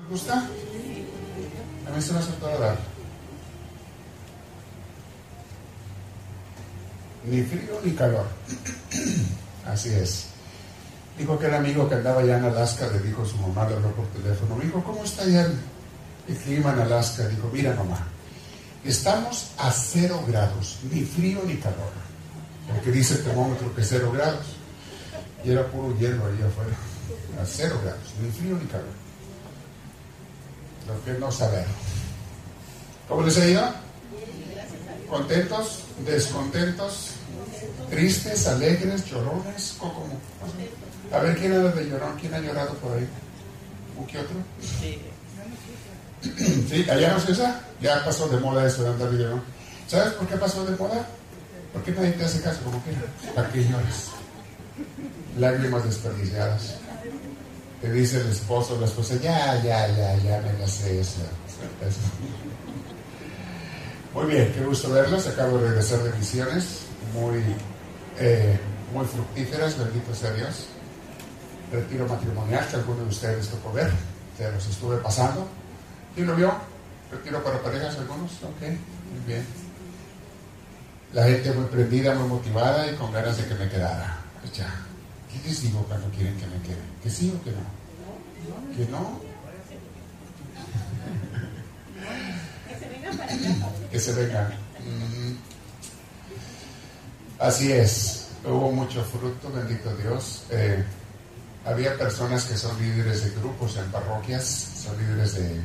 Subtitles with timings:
[0.00, 0.34] ¿Les gusta?
[1.86, 2.20] A mí se me.
[7.24, 8.26] Ni frío ni calor.
[9.66, 10.26] Así es.
[11.18, 13.90] Dijo aquel amigo que andaba allá en Alaska, le dijo a su mamá, le habló
[13.94, 15.46] por teléfono, me dijo, ¿cómo está allá
[16.26, 17.28] el, clima en Alaska?
[17.28, 18.06] Dijo, mira mamá,
[18.84, 21.92] estamos a cero grados, ni frío ni calor.
[22.68, 24.46] Porque dice el termómetro que cero grados.
[25.44, 26.76] Y era puro hielo ahí afuera.
[27.42, 29.09] A cero grados, ni frío ni calor.
[31.04, 31.64] Que no saber.
[33.08, 33.62] ¿Cómo les ha ido?
[35.08, 35.80] ¿Contentos?
[36.04, 37.10] ¿Descontentos?
[37.90, 38.46] ¿Tristes?
[38.46, 39.04] ¿Alegres?
[39.06, 39.74] ¿Llorones?
[39.78, 40.06] ¿Cómo?
[41.12, 42.16] A ver, ¿quién era de llorón?
[42.20, 43.08] ¿Quién ha llorado por ahí?
[43.98, 44.36] ¿Un qué otro?
[44.60, 45.00] Sí.
[46.22, 46.86] ¿Sí?
[46.88, 47.60] ¿Allá no se usa?
[47.80, 49.42] Ya pasó de moda eso de andar llorón.
[49.88, 51.04] ¿Sabes por qué pasó de moda?
[51.72, 53.00] ¿Por qué nadie te hace caso como quiera?
[53.34, 54.10] ¿Para qué lloras?
[55.38, 56.76] Lágrimas desperdiciadas.
[57.80, 61.20] Te dice el esposo o la esposa, ya, ya, ya, ya me sé eso.
[64.12, 65.26] Muy bien, qué gusto verlos.
[65.26, 66.80] Acabo de regresar de misiones,
[67.14, 67.42] muy,
[68.18, 68.58] eh,
[68.92, 70.66] muy fructíferas, bendito sea Dios.
[71.72, 73.90] Retiro matrimonial que algunos de ustedes tocó ver,
[74.36, 75.46] se los estuve pasando.
[76.14, 76.52] ¿Quién lo vio?
[77.10, 79.46] Retiro para parejas algunos, ok, muy bien.
[81.12, 84.18] La gente muy prendida, muy motivada y con ganas de que me quedara.
[84.40, 84.70] Pues ya,
[85.32, 86.82] ¿qué les digo cuando quieren que me quede?
[87.02, 88.76] ¿Que sí o que no?
[88.76, 89.20] ¿Que no?
[93.90, 94.48] que se vengan.
[94.48, 95.36] Mm.
[97.38, 100.44] Así es, hubo mucho fruto, bendito Dios.
[100.50, 100.84] Eh,
[101.64, 104.44] había personas que son líderes de grupos en parroquias,
[104.84, 105.60] son líderes de...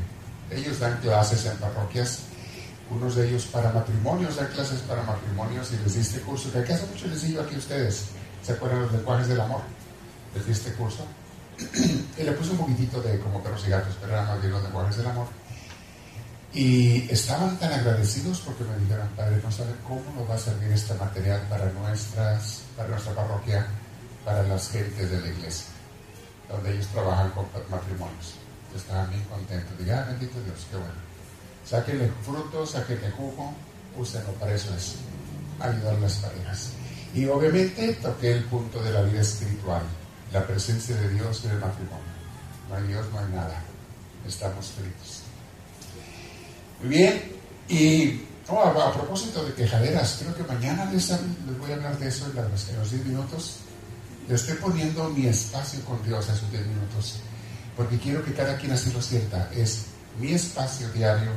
[0.51, 2.19] Ellos dan clases en parroquias,
[2.89, 6.85] unos de ellos para matrimonios, dan clases para matrimonios y les diste curso, que hace
[6.87, 8.05] mucho les digo aquí ustedes,
[8.45, 9.61] ¿se acuerdan los lenguajes del amor?
[10.35, 11.05] Les diste curso.
[12.17, 14.63] y le puse un poquitito de como perros y gatos, pero eran más bien los
[14.63, 15.27] lenguajes del amor.
[16.53, 20.71] Y estaban tan agradecidos porque me dijeron, Padre, no sabe cómo nos va a servir
[20.71, 23.67] este material para, nuestras, para nuestra parroquia,
[24.23, 25.65] para las gentes de la iglesia,
[26.49, 28.35] donde ellos trabajan con matrimonios.
[28.75, 29.77] Estaban bien contentos.
[29.77, 30.93] Digan, ah, bendito Dios, qué bueno.
[31.65, 33.53] Sáquenle frutos, sáquenle jugo,
[33.97, 34.95] úsenlo para eso es,
[35.59, 36.74] ayudar a las parejas.
[37.15, 39.83] Y obviamente toqué el punto de la vida espiritual,
[40.33, 42.03] la presencia de Dios en el matrimonio.
[42.69, 43.63] No hay Dios, no hay nada.
[44.27, 45.21] Estamos fritos.
[46.81, 47.31] Muy bien,
[47.69, 51.09] y oh, a, propósito de quejaderas, creo que mañana les,
[51.57, 53.59] voy a hablar de eso en, los 10 minutos.
[54.27, 57.21] Le estoy poniendo mi espacio con Dios a esos 10 minutos,
[57.77, 59.49] porque quiero que cada quien así lo sienta.
[59.55, 59.85] Es
[60.19, 61.31] mi espacio diario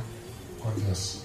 [0.61, 1.19] con Dios.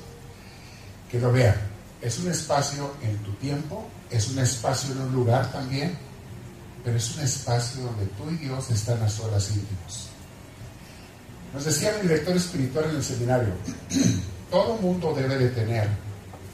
[1.10, 1.74] Que lo vean.
[2.04, 5.97] Es un espacio en tu tiempo, es un espacio en un lugar también,
[6.84, 10.09] pero es un espacio donde tú y Dios están a solas íntimos.
[11.54, 13.54] Nos decía mi director espiritual en el seminario,
[14.50, 15.88] todo mundo debe de tener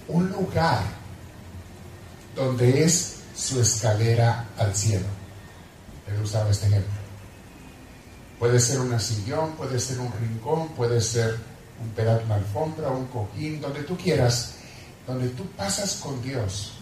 [0.06, 0.84] un lugar
[2.36, 5.06] donde es su escalera al cielo.
[6.06, 6.92] Él usaba este ejemplo.
[8.38, 11.36] Puede ser una sillón, puede ser un rincón, puede ser
[11.82, 14.54] un pedazo de alfombra, un cojín, donde tú quieras,
[15.10, 16.72] donde tú pasas con Dios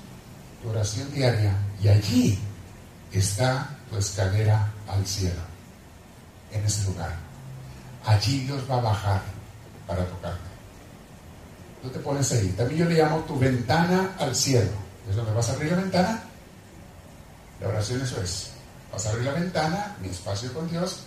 [0.62, 2.38] tu oración diaria y allí
[3.12, 5.40] está tu escalera al cielo,
[6.52, 7.28] en ese lugar
[8.08, 9.22] allí Dios va a bajar
[9.86, 10.48] para tocarte.
[11.82, 12.48] Tú te pones ahí.
[12.56, 14.70] También yo le llamo tu ventana al cielo.
[15.08, 16.22] Es donde vas a abrir la ventana.
[17.60, 18.50] La oración eso es.
[18.92, 21.00] Vas a abrir la ventana, mi espacio con Dios,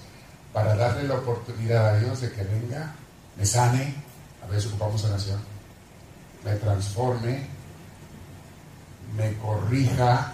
[0.54, 2.94] para darle la oportunidad a Dios de que venga,
[3.38, 3.96] me sane,
[4.44, 5.40] a veces ocupamos oración,
[6.44, 7.48] me transforme,
[9.16, 10.34] me corrija,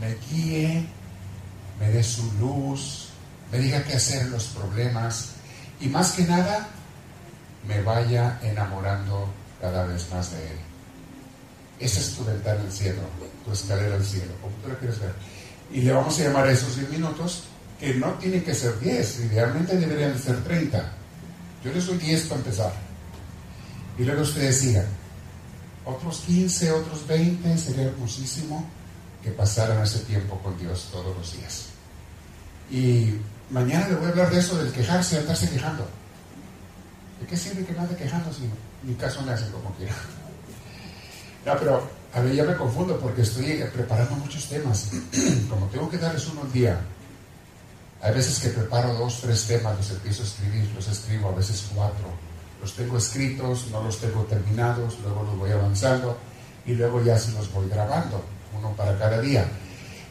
[0.00, 0.86] me guíe,
[1.78, 3.08] me dé su luz,
[3.50, 5.32] me diga qué hacer en los problemas,
[5.80, 6.68] y más que nada
[7.66, 9.28] me vaya enamorando
[9.60, 10.58] cada vez más de Él.
[11.78, 13.02] Esa es tu ventana al cielo,
[13.44, 15.14] tu escalera al cielo, como tú la quieres ver.
[15.72, 17.44] Y le vamos a llamar a esos 10 minutos,
[17.78, 20.92] que no tienen que ser 10, idealmente deberían ser 30.
[21.64, 22.72] Yo les doy 10 para empezar.
[23.98, 24.86] Y luego ustedes sigan.
[25.84, 28.68] Otros 15, otros 20, sería hermosísimo
[29.22, 31.66] que pasaran ese tiempo con Dios todos los días.
[32.70, 33.14] Y
[33.50, 35.84] Mañana le voy a hablar de eso, del quejarse, de andarse quejando.
[37.20, 38.42] ¿De qué sirve que me ande quejando si
[38.84, 39.92] mi caso me hacen como quiera?
[41.44, 41.82] No, pero
[42.14, 44.90] a ver, ya me confundo porque estoy preparando muchos temas.
[45.48, 46.78] Como tengo que darles uno al día,
[48.02, 51.66] hay veces que preparo dos, tres temas, los empiezo a escribir, los escribo, a veces
[51.74, 52.08] cuatro.
[52.60, 56.18] Los tengo escritos, no los tengo terminados, luego los voy avanzando
[56.66, 58.22] y luego ya se los voy grabando,
[58.56, 59.46] uno para cada día.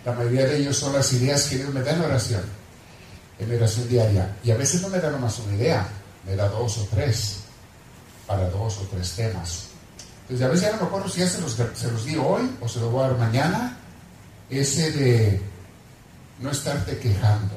[0.03, 2.59] La mayoría de ellos son las ideas que Dios me da en oración
[3.39, 4.35] en mi oración diaria.
[4.43, 5.87] Y a veces no me da nomás una idea,
[6.25, 7.39] me da dos o tres,
[8.27, 9.69] para dos o tres temas.
[10.23, 12.55] Entonces a veces ya no me acuerdo si ya se los, se los di hoy
[12.61, 13.77] o se los voy a dar mañana,
[14.49, 15.41] ese de
[16.39, 17.55] no estarte quejando.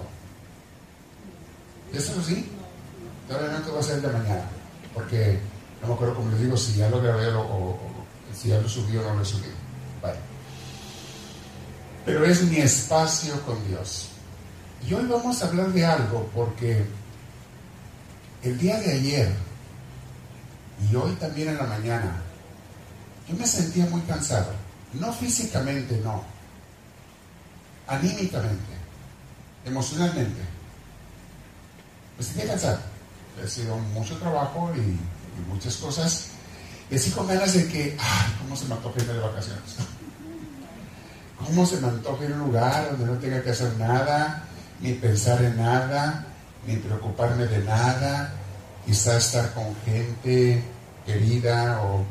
[1.93, 2.49] ¿Ya se los di?
[3.29, 4.49] Todavía no te va a ser de mañana,
[4.95, 5.39] porque
[5.81, 7.79] no me acuerdo como les digo si ya lo grabé o,
[8.35, 9.49] si ya lo subí o no lo subí.
[10.01, 10.19] Vale.
[12.05, 14.09] Pero es mi espacio con Dios.
[14.89, 16.85] Y hoy vamos a hablar de algo porque
[18.43, 19.33] el día de ayer
[20.91, 22.23] y hoy también en la mañana,
[23.29, 24.53] yo me sentía muy cansado.
[24.95, 26.25] No físicamente, no.
[27.87, 28.73] Anímicamente,
[29.65, 30.41] emocionalmente.
[32.19, 32.92] Me sentía cansado.
[33.41, 34.99] He sido mucho trabajo y,
[35.49, 36.29] muchas cosas.
[36.91, 39.63] Y así con ganas de que, ay, ¿cómo se me antoja irme de vacaciones?
[41.47, 44.49] ¿Cómo se me antoja ir a un lugar donde no tenga que hacer nada?
[44.83, 46.27] ni pensar en nada,
[46.67, 48.35] ni preocuparme de nada,
[48.85, 50.63] quizás estar con gente
[51.07, 52.05] querida o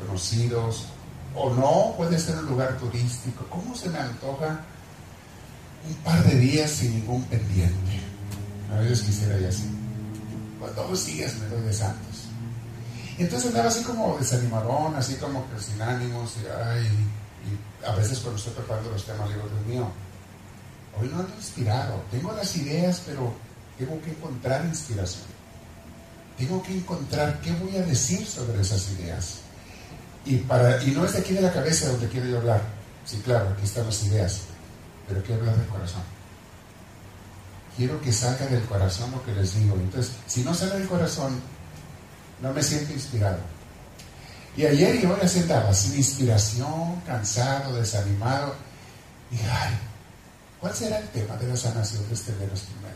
[0.00, 0.86] conocidos,
[1.34, 3.44] o no, puede ser un lugar turístico.
[3.50, 4.60] ¿Cómo se me antoja
[5.88, 8.00] un par de días sin ningún pendiente?
[8.72, 9.81] A veces quisiera ir así.
[10.62, 12.28] Cuando dos días me doy de santos.
[13.18, 16.88] Entonces andaba así como desanimadón, así como que sin ánimos, y, ay,
[17.84, 19.92] a veces cuando estoy preparando los temas digo, Dios mío,
[21.00, 22.02] Hoy no ando inspirado.
[22.10, 23.32] Tengo las ideas, pero
[23.78, 25.24] tengo que encontrar inspiración.
[26.36, 29.38] Tengo que encontrar qué voy a decir sobre esas ideas.
[30.24, 32.62] Y, para, y no es de aquí de la cabeza donde quiero yo hablar.
[33.04, 34.40] Sí, claro, aquí están las ideas.
[35.08, 36.02] Pero quiero hablar del corazón.
[37.76, 39.74] Quiero que salga del corazón lo que les digo.
[39.76, 41.40] Entonces, si no sale del corazón,
[42.40, 43.38] no me siento inspirado.
[44.56, 48.54] Y ayer y hoy así andaba, sin inspiración, cansado, desanimado.
[49.30, 49.78] Y ay,
[50.62, 52.94] ¿Cuál será el tema de la sanación de este Venus primero?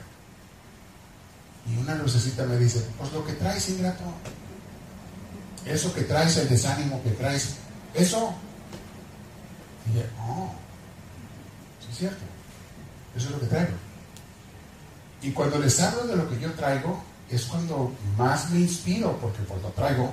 [1.66, 4.04] Y una lucecita me dice, pues lo que traes, ingrato.
[5.64, 7.56] Eso que traes, el desánimo que traes,
[7.92, 8.32] eso.
[9.86, 10.52] Dije, oh,
[11.80, 12.24] sí es cierto.
[13.16, 13.72] Eso es lo que traigo.
[15.22, 19.42] Y cuando les hablo de lo que yo traigo, es cuando más me inspiro, porque
[19.42, 20.12] por lo traigo.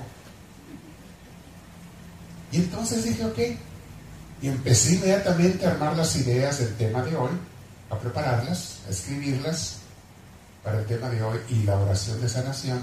[2.50, 3.38] Y entonces dije, ok,
[4.42, 7.30] y empecé inmediatamente a armar las ideas del tema de hoy,
[7.90, 9.78] a prepararlas, a escribirlas
[10.62, 12.80] para el tema de hoy y la oración de sanación.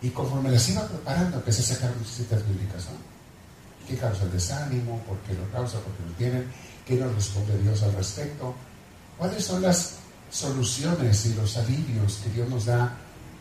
[0.00, 2.86] Y conforme las iba preparando, empecé a sacar muchas citas bíblicas.
[3.86, 5.02] ¿Qué causa el desánimo?
[5.06, 5.78] ¿Por qué lo causa?
[5.80, 6.46] ¿Por qué lo tienen?
[6.86, 8.54] ¿Qué nos responde Dios al respecto?
[9.16, 9.97] ¿Cuáles son las
[10.30, 12.96] soluciones y los alivios que Dios nos da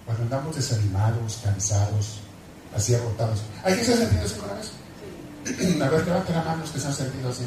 [0.05, 2.19] cuando andamos desanimados, cansados,
[2.75, 3.41] así agotados?
[3.63, 4.71] ¿Hay quien se ha sentido así alguna vez?
[5.81, 7.43] a ver, levanten la mano los que se han sentido así.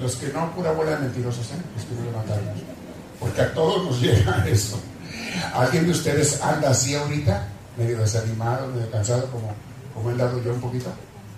[0.00, 1.56] Los que no, pura bola de mentirosos, ¿eh?
[1.76, 2.44] Los que no levantaron.
[3.20, 4.78] Porque a todos nos llega eso.
[5.54, 7.48] ¿Alguien de ustedes anda así ahorita?
[7.76, 9.52] Medio desanimado, medio cansado, como,
[9.94, 10.92] como he andado yo un poquito.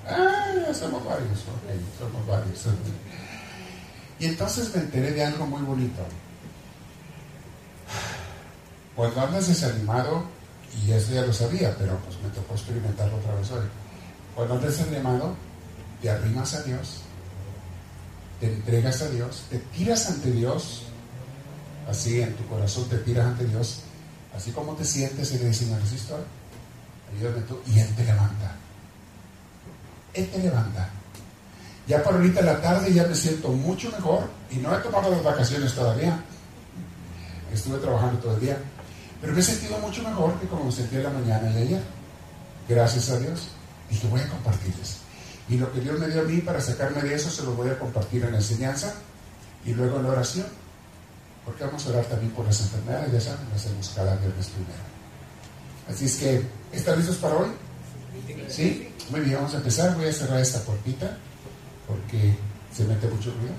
[0.08, 2.66] Ah, somos varios, ok, somos varios.
[4.18, 6.00] Y entonces me enteré de algo muy bonito.
[8.96, 10.24] Cuando andas desanimado,
[10.84, 13.66] y eso ya lo sabía, pero pues me tocó experimentarlo otra vez hoy.
[14.34, 15.36] Cuando andas desanimado,
[16.00, 17.02] te arrimas a Dios,
[18.40, 20.82] te entregas a Dios, te tiras ante Dios,
[21.88, 23.80] así en tu corazón te tiras ante Dios,
[24.34, 25.80] así como te sientes y le dices, Señor
[27.14, 28.56] ayúdame tú, y Él te levanta.
[30.14, 30.88] Él te levanta.
[31.86, 35.10] Ya por ahorita en la tarde ya me siento mucho mejor y no he tomado
[35.10, 36.18] las vacaciones todavía.
[37.52, 38.58] Estuve trabajando todo el día.
[39.20, 41.82] Pero me he sentido mucho mejor que como me sentí en la mañana y ayer.
[42.68, 43.48] Gracias a Dios.
[43.90, 44.98] Y te voy a compartirles.
[45.48, 47.70] Y lo que Dios me dio a mí para sacarme de eso se lo voy
[47.70, 48.94] a compartir en la enseñanza
[49.64, 50.46] y luego en la oración.
[51.44, 54.96] Porque vamos a orar también por las enfermedades, ya saben, lo hacemos cada viernes primero.
[55.88, 56.42] Así es que,
[56.72, 57.48] ¿están listos para hoy?
[58.48, 58.92] ¿Sí?
[59.10, 59.94] Muy bien, vamos a empezar.
[59.94, 61.16] Voy a cerrar esta puertita
[61.86, 62.36] porque
[62.74, 63.54] se mete mucho ruido.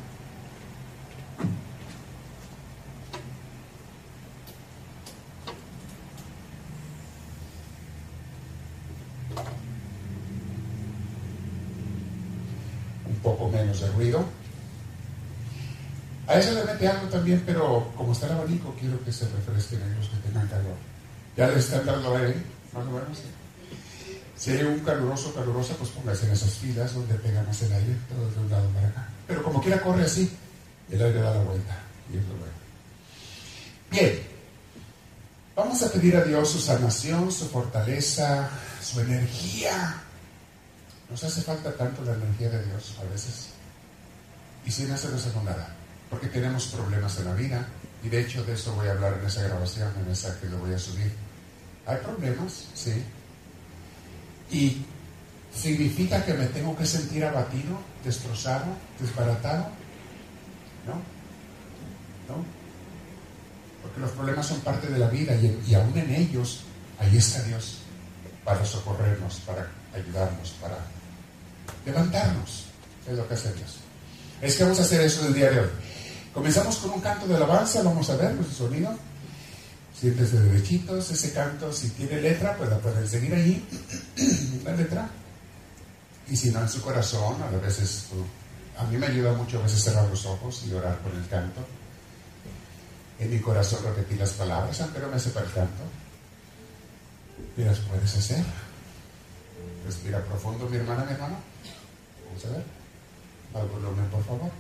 [13.27, 13.86] poco menos de
[16.27, 19.79] A eso le mete algo también, pero como está el abanico, quiero que se refresquen
[19.97, 20.75] los que tengan calor.
[21.35, 22.35] Ya le están dando aire,
[22.73, 23.17] más o menos.
[24.35, 27.95] Si hay un caluroso, calurosa, pues póngase en esas filas donde pega más el aire,
[28.09, 29.07] todo de un lado para acá.
[29.25, 30.29] Pero como quiera corre así,
[30.91, 31.77] el aire da la vuelta.
[32.11, 32.53] Y es lo bueno.
[33.89, 34.19] Bien,
[35.55, 38.49] vamos a pedir a Dios su sanación, su fortaleza,
[38.81, 40.03] su energía,
[41.09, 43.49] nos hace falta tanto la energía de Dios a veces.
[44.67, 45.73] Y sin hacernos con nada.
[46.09, 47.65] Porque tenemos problemas en la vida,
[48.03, 50.59] Y de hecho de eso voy a hablar en esa grabación, en esa que lo
[50.59, 51.11] voy a subir.
[51.87, 53.03] Hay problemas, sí.
[54.51, 54.85] Y
[55.53, 58.65] significa que me tengo que sentir abatido, destrozado,
[58.99, 59.69] desbaratado.
[60.85, 60.93] ¿No?
[62.29, 62.45] ¿No?
[63.81, 66.65] Porque los problemas son parte de la vida y, y aún en ellos,
[66.99, 67.79] ahí está Dios
[68.43, 70.77] para socorrernos, para ayudarnos, para
[71.85, 72.65] levantarnos.
[73.07, 73.86] Es lo que hace Dios.
[74.41, 75.69] Es que vamos a hacer eso el día de hoy.
[76.33, 78.95] Comenzamos con un canto de alabanza, vamos a ver el sonido.
[79.99, 83.67] Siéntese derechitos, ese canto, si tiene letra, pues la pueden seguir ahí,
[84.63, 85.09] la letra.
[86.29, 88.05] Y si no en su corazón, a veces
[88.77, 91.61] a mí me ayuda mucho a veces cerrar los ojos y orar con el canto.
[93.19, 95.81] En mi corazón repetir las palabras, aunque no me sepa el canto.
[97.57, 98.43] Y las puedes hacer.
[99.83, 101.37] Respira profundo, mi hermana, mi hermano.
[102.27, 102.76] Vamos a ver.
[103.57, 104.51] Al volumen, por favor.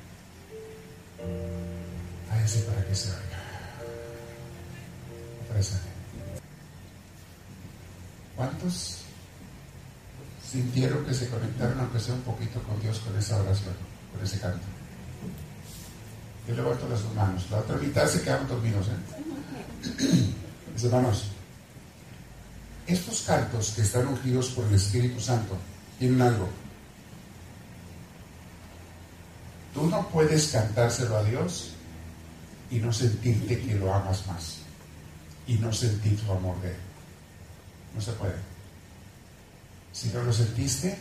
[2.29, 3.37] Váyase para que se oiga.
[8.35, 8.99] ¿Cuántos
[10.51, 13.73] sintieron que se conectaron, aunque sea un poquito, con Dios con esa oración,
[14.13, 14.65] con ese canto?
[16.47, 17.49] Yo levanto las manos.
[17.51, 18.87] La otra mitad se quedaron dormidos.
[18.87, 20.33] ¿eh?
[20.73, 21.25] Mis hermanos,
[22.85, 25.57] estos cantos que están ungidos por el Espíritu Santo
[25.99, 26.47] tienen algo.
[29.77, 31.69] Tú no puedes cantárselo a Dios
[32.71, 34.57] y no sentirte que lo amas más
[35.45, 36.77] y no sentir tu amor de Él.
[37.93, 38.33] No se puede.
[39.93, 40.97] Si no lo sentiste,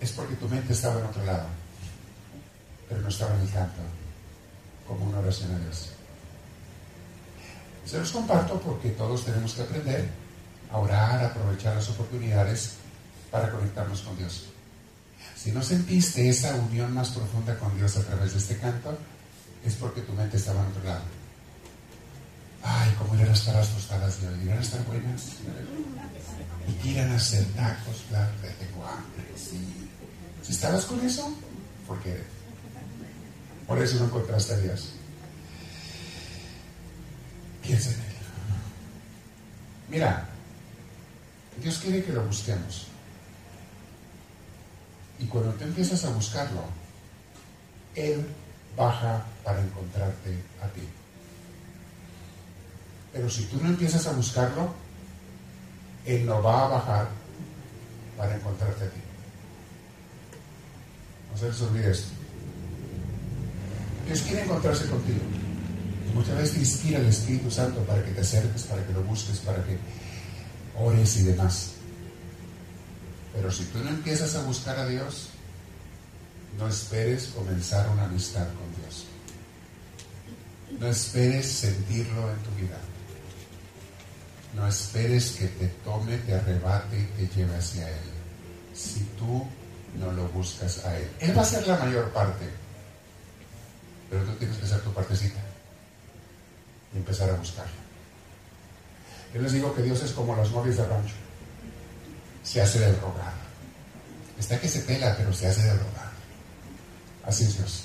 [0.00, 1.48] es porque tu mente estaba en otro lado,
[2.88, 3.82] pero no estaba en el canto,
[4.86, 5.88] como una oración a Dios.
[7.84, 10.08] Se los comparto porque todos tenemos que aprender
[10.70, 12.74] a orar, a aprovechar las oportunidades
[13.32, 14.50] para conectarnos con Dios.
[15.36, 18.98] Si no sentiste esa unión más profunda con Dios a través de este canto,
[19.64, 21.04] es porque tu mente estaba en otro lado.
[22.62, 25.32] Ay, cómo irán a estar las tostadas de hoy, irán a estar buenas.
[26.84, 29.24] Y irán a hacer tacos, claro, tengo hambre.
[29.36, 31.32] Si estabas con eso,
[31.86, 32.22] porque
[33.66, 34.90] por eso no encontraste a Dios.
[37.62, 38.16] Piensa en Él.
[39.90, 40.28] Mira,
[41.62, 42.87] Dios quiere que lo busquemos.
[45.18, 46.62] Y cuando te empiezas a buscarlo,
[47.94, 48.26] Él
[48.76, 50.30] baja para encontrarte
[50.62, 50.82] a ti.
[53.12, 54.72] Pero si tú no empiezas a buscarlo,
[56.04, 57.08] Él no va a bajar
[58.16, 59.00] para encontrarte a ti.
[61.32, 62.08] No se les olvide esto.
[64.06, 65.20] Dios quiere encontrarse contigo.
[66.14, 69.38] Muchas veces te inspira el Espíritu Santo para que te acerques, para que lo busques,
[69.38, 69.76] para que
[70.78, 71.77] ores y demás.
[73.34, 75.28] Pero si tú no empiezas a buscar a Dios,
[76.58, 79.06] no esperes comenzar una amistad con Dios.
[80.80, 82.78] No esperes sentirlo en tu vida.
[84.54, 88.10] No esperes que te tome, te arrebate y te lleve hacia Él.
[88.74, 89.46] Si tú
[89.98, 91.08] no lo buscas a Él.
[91.20, 92.46] Él va a ser la mayor parte.
[94.10, 95.40] Pero tú tienes que hacer tu partecita.
[96.94, 97.72] Y empezar a buscarlo.
[99.34, 101.14] Yo les digo que Dios es como las novias de rancho.
[102.48, 103.34] Se hace del rogar.
[104.38, 106.10] Está que se pela, pero se hace del rogar.
[107.26, 107.84] Así es Dios.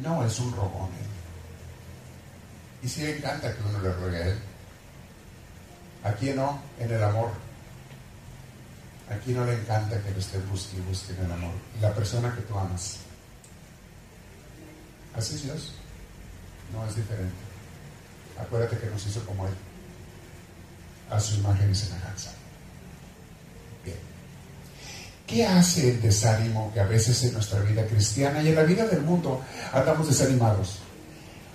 [0.00, 0.88] No es un rogón.
[2.82, 4.38] Y si le encanta que uno le ruegue a Él.
[6.02, 7.30] Aquí no, en el amor.
[9.10, 11.52] Aquí no le encanta que lo esté busque y busque en el amor.
[11.76, 13.00] Y la persona que tú amas.
[15.14, 15.74] Así es Dios.
[16.72, 17.34] No es diferente.
[18.40, 19.52] Acuérdate que nos hizo como Él.
[21.10, 22.30] A su imagen y semejanza.
[23.84, 23.98] Bien.
[25.26, 28.86] ¿Qué hace el desánimo que a veces en nuestra vida cristiana y en la vida
[28.86, 30.78] del mundo andamos desanimados?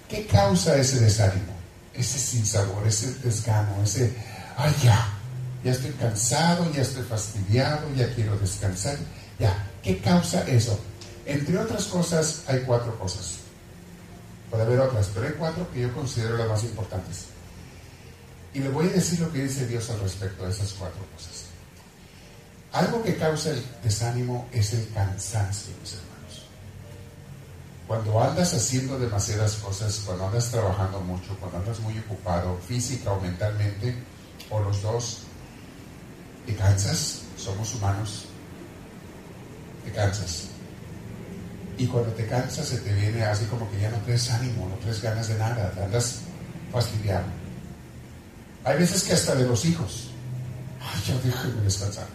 [0.10, 1.54] ¿Qué causa ese desánimo?
[1.94, 4.14] Ese sinsabor, ese desgano, ese,
[4.58, 5.16] ay ya,
[5.64, 8.98] ya estoy cansado, ya estoy fastidiado, ya quiero descansar.
[9.40, 10.80] Ya, ¿qué causa eso?
[11.26, 13.38] Entre otras cosas, hay cuatro cosas.
[14.52, 17.26] Puede haber otras, pero hay cuatro que yo considero las más importantes.
[18.56, 21.48] Y le voy a decir lo que dice Dios al respecto de esas cuatro cosas.
[22.72, 26.46] Algo que causa el desánimo es el cansancio, mis hermanos.
[27.86, 33.20] Cuando andas haciendo demasiadas cosas, cuando andas trabajando mucho, cuando andas muy ocupado, física o
[33.20, 33.94] mentalmente,
[34.50, 35.24] o los dos,
[36.46, 38.28] te cansas, somos humanos,
[39.84, 40.48] te cansas.
[41.78, 44.76] Y cuando te cansas se te viene así como que ya no tienes ánimo, no
[44.76, 46.22] tienes ganas de nada, te andas
[46.72, 47.45] fastidiado.
[48.66, 50.10] Hay veces que hasta de los hijos,
[50.82, 52.08] ay, ya déjenme descansar.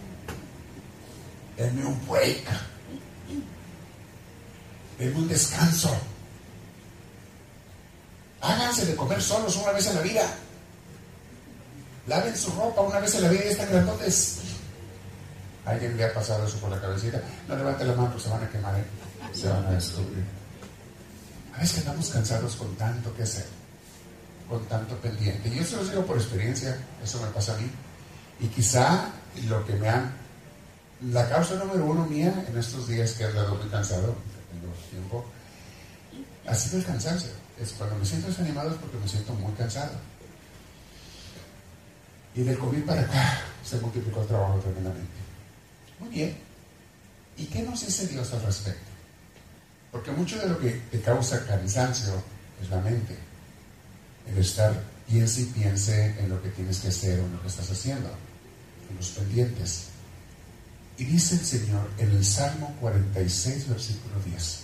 [1.56, 2.44] Denme un break.
[4.98, 5.96] Denme un descanso.
[8.40, 10.34] Háganse de comer solos una vez en la vida.
[12.06, 14.38] Laven su ropa una vez en la vida y están grandotes.
[15.64, 17.22] ¿Alguien le ha pasado eso por la cabecita?
[17.46, 18.84] No levante la mano, se van a quemar, ¿eh?
[19.32, 20.24] se van a descubrir.
[21.54, 23.46] A veces estamos cansados con tanto que hacer,
[24.50, 25.48] con tanto pendiente.
[25.48, 27.70] Y se lo digo por experiencia, eso me pasa a mí.
[28.40, 29.12] Y quizá
[29.48, 30.12] lo que me han...
[31.12, 34.14] La causa número uno mía en estos días que he andado muy cansado,
[34.50, 35.24] tengo tiempo,
[36.46, 37.30] ha sido el cansancio.
[37.58, 39.92] Es cuando me siento desanimado es porque me siento muy cansado.
[42.34, 45.08] Y del COVID para acá se multiplicó el trabajo tremendamente.
[46.00, 46.36] Muy bien.
[47.36, 48.90] ¿Y qué nos dice Dios al respecto?
[49.92, 52.12] Porque mucho de lo que te causa cansancio
[52.60, 53.16] es la mente.
[54.28, 57.48] El estar piense y piense en lo que tienes que hacer o en lo que
[57.48, 58.08] estás haciendo,
[58.88, 59.86] en los pendientes.
[60.98, 64.60] Y dice el Señor en el Salmo 46, versículo 10,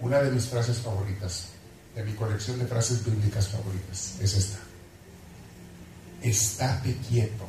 [0.00, 1.46] una de mis frases favoritas,
[1.94, 4.58] de mi colección de frases bíblicas favoritas, es esta.
[6.22, 7.48] Estate quieto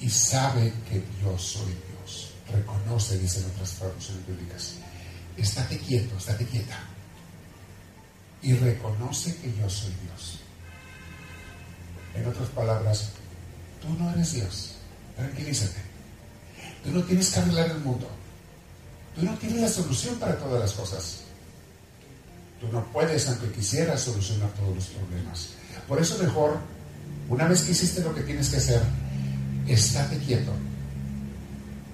[0.00, 2.32] y sabe que yo soy Dios.
[2.52, 4.74] Reconoce, dicen otras traducciones bíblicas.
[5.36, 6.78] Estate quieto, estate quieta.
[8.42, 10.40] Y reconoce que yo soy Dios.
[12.14, 13.10] En otras palabras,
[13.80, 14.74] tú no eres Dios.
[15.16, 15.80] Tranquilízate.
[16.84, 18.08] Tú no tienes que arreglar el mundo.
[19.14, 21.20] Tú no tienes la solución para todas las cosas.
[22.60, 25.50] Tú no puedes, aunque quisieras, solucionar todos los problemas.
[25.88, 26.58] Por eso mejor,
[27.28, 28.82] una vez que hiciste lo que tienes que hacer,
[29.66, 30.52] estate quieto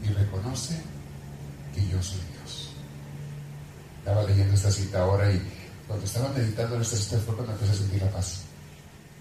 [0.05, 0.77] y reconoce
[1.75, 2.71] que yo soy Dios.
[3.99, 5.41] Estaba leyendo esta cita ahora y
[5.87, 8.41] cuando estaba meditando en esta cita fue cuando empecé a sentir la paz,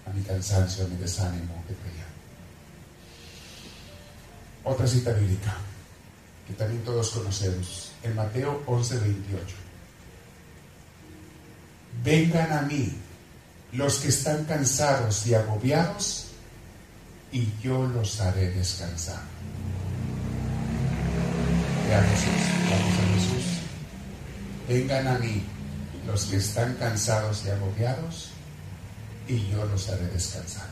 [0.06, 2.06] a mi cansancio, a mi desánimo que traía.
[4.64, 5.56] Otra cita bíblica
[6.46, 9.56] que también todos conocemos, en Mateo 11, 28.
[12.02, 12.92] Vengan a mí
[13.72, 16.28] los que están cansados y agobiados
[17.32, 19.20] y yo los haré descansar.
[21.88, 22.26] Vean Jesús,
[22.70, 23.44] vamos a Jesús.
[24.68, 25.42] Vengan a mí
[26.06, 28.30] los que están cansados y agobiados
[29.28, 30.68] y yo los haré descansar.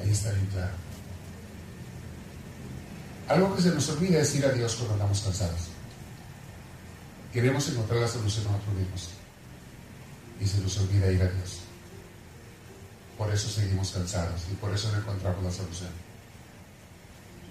[0.00, 0.72] Ahí está bien claro.
[3.28, 5.68] Algo que se nos olvida es ir a Dios cuando andamos cansados.
[7.32, 9.08] Queremos encontrar la solución a nosotros mismos.
[10.40, 11.60] Y se nos olvida ir a Dios.
[13.16, 15.90] Por eso seguimos cansados y por eso no encontramos la solución.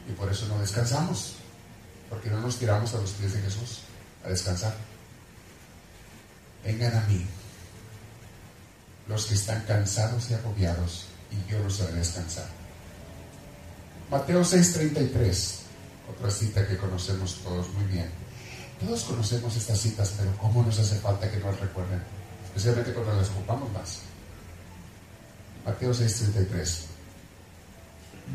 [0.10, 1.36] Y por eso no descansamos.
[2.10, 3.80] Porque no nos tiramos a los pies de Jesús
[4.26, 4.76] a descansar.
[6.64, 7.26] Vengan a mí
[9.08, 12.48] los que están cansados y agobiados y yo los haré descansar.
[14.10, 15.62] Mateo 6:33
[16.18, 18.10] otra cita que conocemos todos muy bien.
[18.80, 22.02] Todos conocemos estas citas, pero ¿cómo nos hace falta que nos recuerden?
[22.46, 24.00] Especialmente cuando las ocupamos más.
[25.66, 26.86] Mateo 6:33.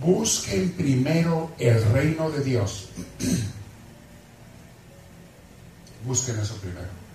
[0.00, 2.88] Busquen primero el reino de Dios.
[6.04, 7.05] Busquen eso primero.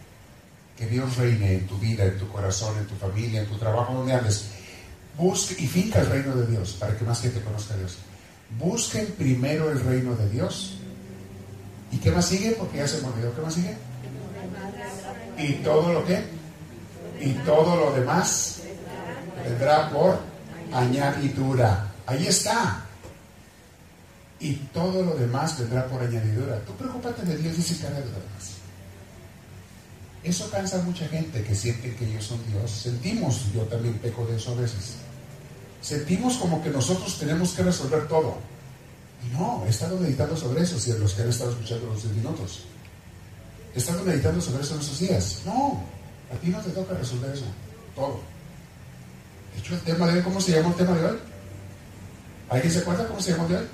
[0.81, 3.93] Que Dios reine en tu vida, en tu corazón, en tu familia, en tu trabajo,
[3.93, 4.47] donde andes.
[5.15, 7.97] Busque y finca el reino de Dios para que más gente conozca a Dios
[8.59, 10.77] busquen primero el reino de Dios.
[11.91, 12.51] ¿Y qué más sigue?
[12.51, 13.07] Porque ya se me.
[13.35, 13.75] ¿Qué más sigue?
[15.37, 16.23] Y todo lo que.
[17.19, 18.61] Y todo lo demás
[19.43, 20.19] vendrá por
[20.73, 21.91] añadidura.
[22.05, 22.85] Ahí está.
[24.39, 26.59] Y todo lo demás vendrá por añadidura.
[26.65, 28.60] Tú preocúpate de Dios y se encarga de lo demás.
[30.23, 32.69] Eso cansa a mucha gente que sienten que ellos son Dios.
[32.69, 34.95] Sentimos, yo también peco de eso a veces
[35.81, 38.37] sentimos como que nosotros tenemos que resolver todo.
[39.25, 42.15] Y no, he estado meditando sobre eso, si los que han estado escuchando los 10
[42.15, 42.63] minutos.
[43.75, 45.41] He estado meditando sobre eso en estos días.
[45.45, 45.83] No,
[46.31, 47.45] a ti no te toca resolver eso,
[47.95, 48.19] todo.
[49.53, 51.17] De hecho, el tema de hoy, ¿cómo se llama el tema de hoy?
[52.49, 53.67] ¿Alguien se acuerda cómo se llama el de hoy?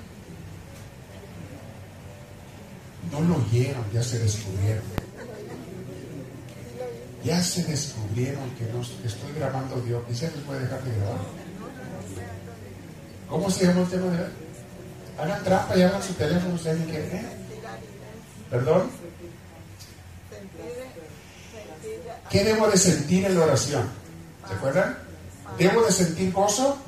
[3.12, 5.07] No lo oyeron, ya se descubrieron.
[7.24, 10.02] Ya se descubrieron que, no, estoy grabando Dios.
[10.10, 11.18] ¿Y se les puede dejar de grabar?
[13.28, 14.26] ¿Cómo se llama el tema de?
[15.18, 17.16] Hagan trampa y hagan su teléfono quiere.
[17.16, 17.26] ¿eh?
[18.50, 18.90] ¿Perdón?
[22.30, 23.88] ¿Qué debo de sentir en la oración?
[24.46, 24.98] ¿Se acuerdan?
[25.58, 26.78] ¿Debo de sentir gozo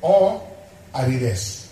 [0.00, 0.46] o
[0.92, 1.68] aridez?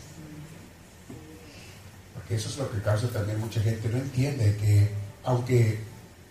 [2.14, 3.88] Porque eso es lo que causa también mucha gente.
[3.88, 4.90] No entiende que,
[5.24, 5.78] aunque,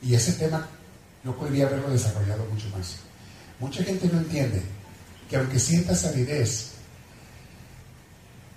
[0.01, 0.67] y ese tema
[1.23, 2.97] yo podría haberlo desarrollado mucho más.
[3.60, 4.62] Mucha gente no entiende
[5.29, 6.71] que aunque sientas aridez,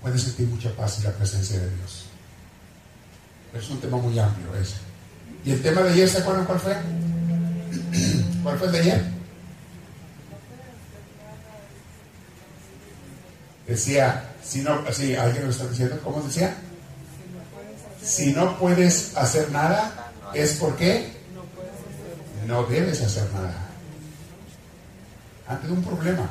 [0.01, 2.07] puede sentir mucha paz en la presencia de Dios.
[3.55, 4.77] Es un tema muy amplio ese.
[5.45, 6.75] Y el tema de ayer, ¿se acuerdan cuál fue?
[8.43, 9.05] ¿Cuál fue el de ayer?
[13.67, 16.55] Decía, si no, sí, alguien lo está diciendo, ¿cómo decía?
[18.03, 21.14] Si no puedes hacer nada, es porque
[22.47, 23.69] no debes hacer nada.
[25.47, 26.29] Ante un problema.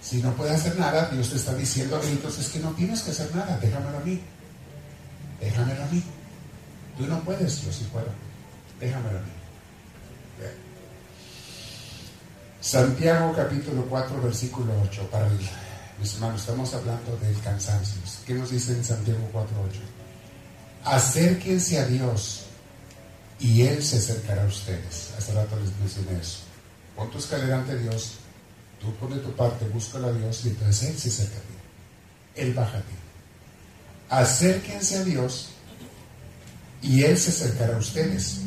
[0.00, 3.10] Si no puedes hacer nada, Dios te está diciendo entonces es que no tienes que
[3.10, 4.20] hacer nada, déjamelo a mí.
[5.40, 6.02] Déjamelo a mí.
[6.98, 8.08] Tú no puedes, yo sí puedo.
[8.78, 9.44] Déjamelo a mí.
[12.60, 15.08] Santiago capítulo 4, versículo 8.
[15.10, 15.28] Para
[15.98, 18.00] mis hermanos, estamos hablando del cansancio.
[18.26, 19.80] ¿Qué nos dice en Santiago 4, 8?
[20.84, 22.43] Acérquense a Dios
[23.44, 25.12] y Él se acercará a ustedes.
[25.18, 26.38] Hace rato les mencioné eso.
[26.96, 28.14] Pon tu escalera ante Dios,
[28.80, 31.54] tú pone tu parte, búscalo a Dios y entonces Él se acerca a ti.
[32.36, 32.94] Él baja a ti.
[34.08, 35.50] Acérquense a Dios
[36.80, 38.38] y Él se acercará a ustedes.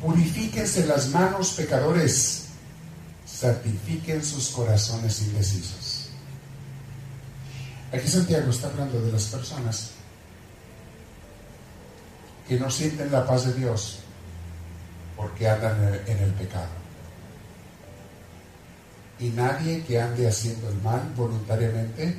[0.00, 2.44] Purifíquense las manos, pecadores.
[3.26, 6.08] Santifiquen sus corazones indecisos.
[7.92, 9.90] Aquí Santiago está hablando de las personas
[12.48, 14.00] que no sienten la paz de Dios
[15.16, 16.82] porque andan en el pecado.
[19.18, 22.16] Y nadie que ande haciendo el mal voluntariamente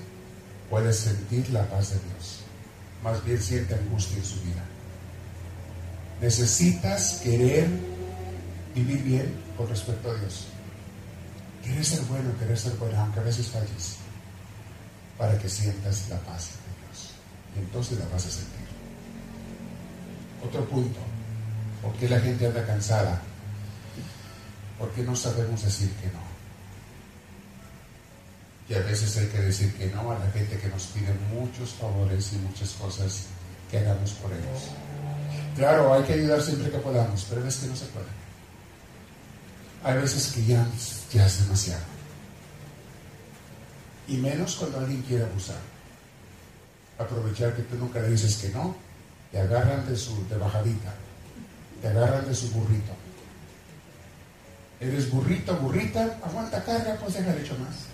[0.70, 2.40] puede sentir la paz de Dios.
[3.04, 4.64] Más bien siente angustia en su vida.
[6.22, 7.68] Necesitas querer
[8.74, 10.48] vivir bien con respecto a Dios.
[11.64, 13.98] Querer ser bueno, querer ser bueno, aunque a veces falles,
[15.18, 17.12] para que sientas la paz de Dios.
[17.56, 18.63] Y entonces la vas a sentir.
[20.46, 21.00] Otro punto,
[21.82, 23.22] ¿por qué la gente anda cansada?
[24.78, 26.34] Porque no sabemos decir que no.
[28.68, 31.72] Y a veces hay que decir que no a la gente que nos pide muchos
[31.74, 33.26] favores y muchas cosas
[33.70, 34.72] que hagamos por ellos.
[35.56, 38.06] Claro, hay que ayudar siempre que podamos, pero es que no se puede.
[39.84, 40.66] Hay veces que ya,
[41.12, 41.84] ya es demasiado.
[44.08, 45.60] Y menos cuando alguien quiere abusar.
[46.98, 48.76] Aprovechar que tú nunca le dices que no
[49.34, 50.94] te agarran de su de bajadita,
[51.82, 52.94] te agarran de su burrito.
[54.80, 57.88] Eres burrito, burrita, aguanta carga, pues déjale hecho más.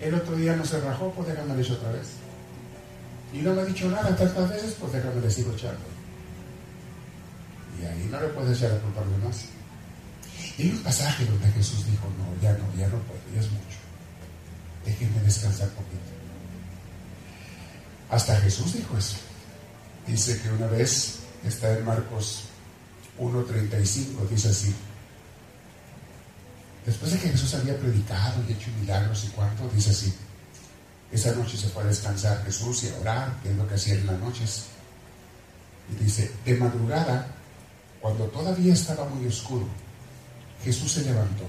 [0.00, 2.10] El otro día no se rajó, pues déjame hecho otra vez.
[3.32, 5.82] Y no me ha dicho nada tantas veces, pues déjame le sigo echando.
[7.82, 9.36] Y ahí no le puedes echar la culpa a los.
[10.58, 13.50] Y hay un pasaje donde Jesús dijo, no, ya no, ya no puedo, ya es
[13.50, 13.78] mucho.
[14.84, 15.98] Déjenme descansar poquito.
[18.10, 19.16] Hasta Jesús dijo eso.
[20.08, 22.44] Dice que una vez, está en Marcos
[23.18, 24.74] 1.35, dice así.
[26.86, 30.14] Después de que Jesús había predicado y hecho milagros y cuanto, dice así.
[31.12, 33.94] Esa noche se fue a descansar Jesús y a orar, que es lo que hacía
[33.94, 34.64] en las noches.
[35.92, 37.26] Y dice, de madrugada,
[38.00, 39.66] cuando todavía estaba muy oscuro,
[40.64, 41.44] Jesús se levantó,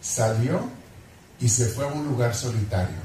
[0.00, 0.68] salió
[1.38, 2.96] y se fue a un lugar solitario.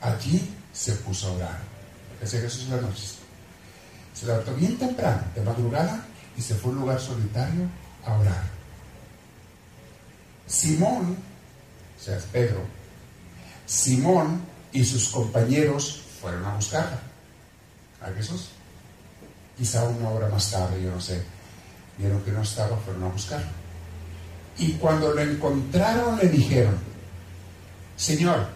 [0.00, 1.58] Allí se puso a orar.
[2.20, 3.25] Lo Jesús en las noches.
[4.18, 6.02] Se levantó bien temprano, de madrugada,
[6.36, 7.68] y se fue a un lugar solitario
[8.04, 8.44] a orar.
[10.46, 11.16] Simón,
[11.98, 12.60] o sea, Pedro,
[13.66, 14.40] Simón
[14.72, 16.98] y sus compañeros fueron a buscarla,
[18.00, 18.50] a Jesús.
[19.58, 21.22] Quizá una hora más tarde, yo no sé,
[21.98, 23.48] vieron que no estaba, fueron a buscarlo.
[24.58, 26.76] Y cuando lo encontraron le dijeron,
[27.96, 28.46] Señor,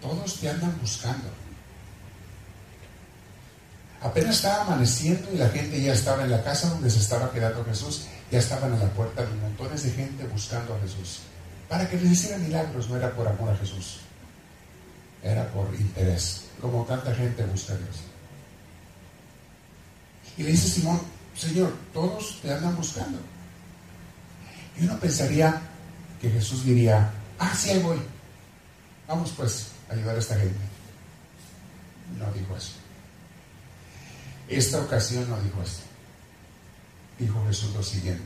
[0.00, 1.41] todos te andan buscando.
[4.02, 7.64] Apenas estaba amaneciendo y la gente ya estaba en la casa donde se estaba quedando
[7.64, 11.20] Jesús, ya estaban a la puerta de montones de gente buscando a Jesús.
[11.68, 14.00] Para que les hiciera milagros, no era por amor a Jesús,
[15.22, 17.96] era por interés, como tanta gente busca a Dios.
[20.36, 21.00] Y le dice Simón,
[21.36, 23.18] Señor, todos te andan buscando.
[24.78, 25.60] Y uno pensaría
[26.20, 28.00] que Jesús diría, ah, sí, ahí voy.
[29.06, 30.58] Vamos pues a ayudar a esta gente.
[32.18, 32.81] No dijo eso.
[34.48, 35.82] Esta ocasión no dijo esto.
[37.18, 38.24] Dijo Jesús lo siguiente.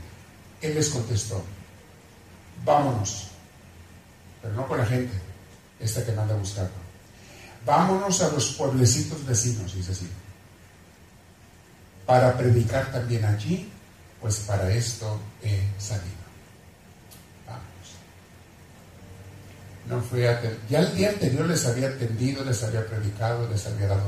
[0.61, 1.45] Él les contestó,
[2.65, 3.29] vámonos,
[4.41, 5.13] pero no con la gente,
[5.79, 6.87] esta que manda a buscarlo.
[7.65, 10.09] Vámonos a los pueblecitos vecinos, dice así,
[12.07, 13.71] para predicar también allí,
[14.21, 16.27] pues para esto he salido.
[19.89, 20.23] No fue
[20.69, 24.03] ya el día anterior les había atendido, les había predicado, les había dado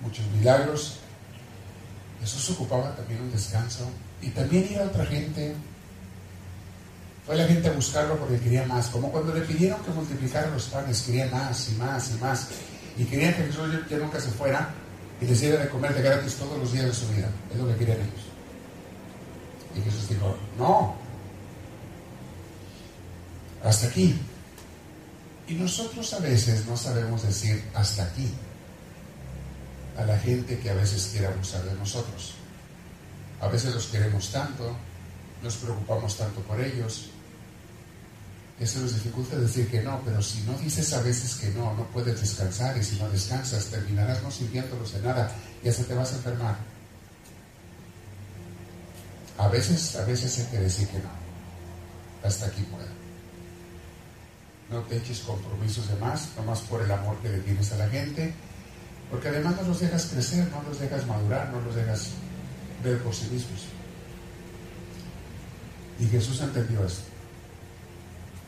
[0.00, 0.98] muchos milagros,
[2.20, 3.88] Jesús ocupaba también un descanso
[4.20, 5.54] y también iba otra gente.
[7.24, 8.88] Fue la gente a buscarlo porque quería más.
[8.88, 12.48] Como cuando le pidieron que multiplicara los panes, quería más y más y más.
[12.96, 14.70] Y querían que Jesús ya nunca se fuera
[15.20, 17.28] y les diera de comer de gratis todos los días de su vida.
[17.52, 18.26] Es lo que querían ellos.
[19.76, 20.94] Y Jesús dijo, no,
[23.62, 24.18] hasta aquí.
[25.48, 28.32] Y nosotros a veces no sabemos decir hasta aquí
[29.96, 32.34] a la gente que a veces quiere abusar de nosotros.
[33.40, 34.76] A veces los queremos tanto,
[35.42, 37.10] nos preocupamos tanto por ellos.
[38.58, 41.84] Eso nos dificulta decir que no, pero si no dices a veces que no, no
[41.88, 45.30] puedes descansar y si no descansas terminarás no sirviéndolos de nada
[45.62, 46.56] y hasta te vas a enfermar.
[49.38, 51.10] A veces, a veces hay que decir que no.
[52.22, 52.86] Hasta aquí puedo.
[54.70, 57.88] No te eches compromisos de más, nomás por el amor que le tienes a la
[57.88, 58.34] gente,
[59.10, 62.10] porque además no los dejas crecer, no los dejas madurar, no los dejas
[62.82, 63.66] ver por sí mismos.
[65.98, 67.04] Y Jesús entendió esto.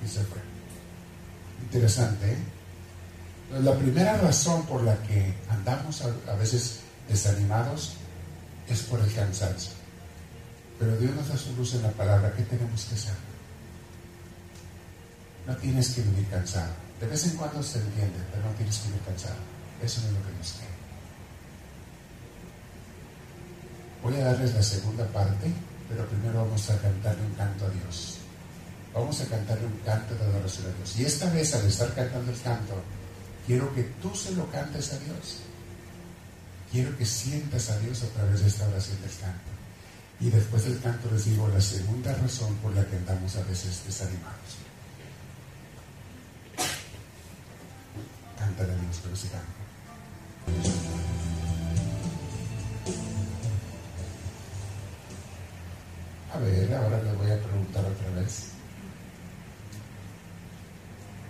[0.04, 0.38] Y se fue.
[1.62, 2.38] Interesante, ¿eh?
[3.62, 7.94] La primera razón por la que andamos a, veces desanimados
[8.68, 9.72] es por el cansancio.
[10.78, 12.32] Pero Dios nos da su luz en la palabra.
[12.36, 13.14] ¿Qué tenemos que hacer?
[15.46, 16.72] No tienes que vivir cansado.
[17.00, 19.36] De vez en cuando se entiende, pero no tienes que vivir cansado.
[19.82, 20.78] Eso no es lo que nos quiere.
[24.02, 25.52] Voy a darles la segunda parte,
[25.88, 28.18] pero primero vamos a cantarle un canto a Dios.
[28.94, 30.98] Vamos a cantarle un canto de adoración a Dios.
[30.98, 32.74] Y esta vez, al estar cantando el canto,
[33.46, 35.40] quiero que tú se lo cantes a Dios.
[36.70, 39.50] Quiero que sientas a Dios a través de esta oración del canto.
[40.20, 43.82] Y después del canto les digo la segunda razón por la que andamos a veces
[43.86, 44.58] desanimados.
[48.38, 49.28] Cántale a Dios, pero si
[56.34, 58.50] A ver, ahora le voy a preguntar otra vez.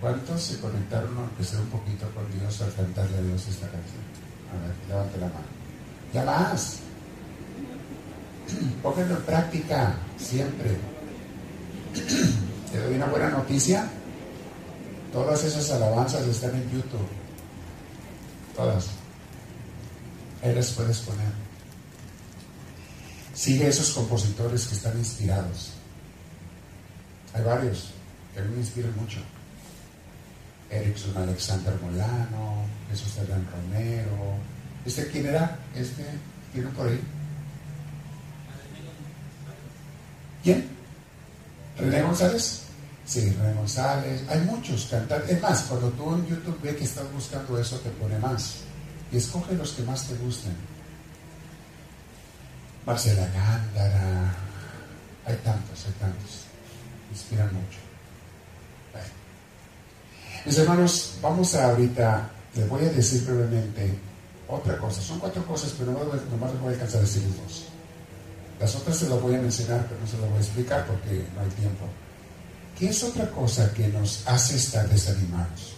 [0.01, 4.03] ¿Cuántos se conectaron, aunque sea un poquito con Dios, al cantarle a Dios esta canción?
[4.53, 5.47] A ver, levante la mano.
[6.13, 6.81] Ya más.
[8.83, 10.77] Pónganlo en práctica, siempre.
[12.73, 13.89] Te doy una buena noticia.
[15.13, 17.09] Todas esas alabanzas están en YouTube.
[18.55, 18.98] Todas.
[20.43, 21.33] Ahí las puedes poner.
[23.35, 25.73] Sigue esos compositores que están inspirados.
[27.35, 27.91] Hay varios
[28.35, 29.21] que a mí me inspiran mucho.
[30.71, 34.37] Erickson Alexander Molano, Jesús Hernán Romero.
[34.85, 35.59] ¿Este quién era?
[35.75, 36.05] ¿Este?
[36.53, 37.01] ¿Tiene por ahí?
[40.43, 40.69] ¿Quién?
[41.79, 42.63] ¿René González?
[43.07, 44.23] Sí, René González.
[44.29, 45.31] Hay muchos cantantes.
[45.31, 48.68] Es más, cuando tú en YouTube ves que estás buscando eso, te pone más.
[49.11, 50.55] Y escoge los que más te gusten.
[52.85, 54.35] Marcela Gándara.
[55.27, 56.45] Hay tantos, hay tantos.
[57.11, 57.79] Inspiran mucho.
[60.45, 63.99] Mis hermanos, vamos a ahorita, les voy a decir brevemente
[64.47, 65.03] otra cosa.
[65.03, 65.99] Son cuatro cosas, pero no,
[66.31, 67.65] nomás les voy a alcanzar a decir dos.
[68.61, 71.27] Las otras se las voy a mencionar, pero no se las voy a explicar porque
[71.35, 71.85] no hay tiempo.
[72.79, 75.75] ¿Qué es otra cosa que nos hace estar desanimados?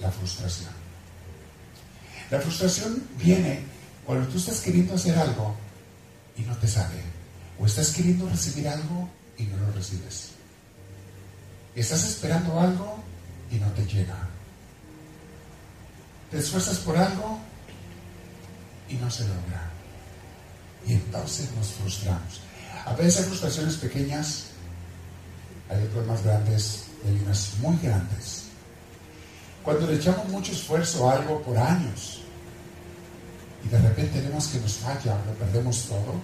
[0.00, 0.81] La frustración.
[2.32, 3.60] La frustración viene
[4.06, 5.54] cuando tú estás queriendo hacer algo
[6.34, 7.02] y no te sale.
[7.60, 10.30] O estás queriendo recibir algo y no lo recibes.
[11.76, 13.04] Estás esperando algo
[13.50, 14.16] y no te llega.
[16.30, 17.38] Te esfuerzas por algo
[18.88, 19.70] y no se logra.
[20.86, 22.40] Y entonces nos frustramos.
[22.86, 24.46] A veces hay frustraciones pequeñas,
[25.68, 28.44] hay otras más grandes y hay unas muy grandes.
[29.62, 32.21] Cuando le echamos mucho esfuerzo a algo por años
[33.64, 36.14] y de repente vemos que nos falla, lo perdemos todo,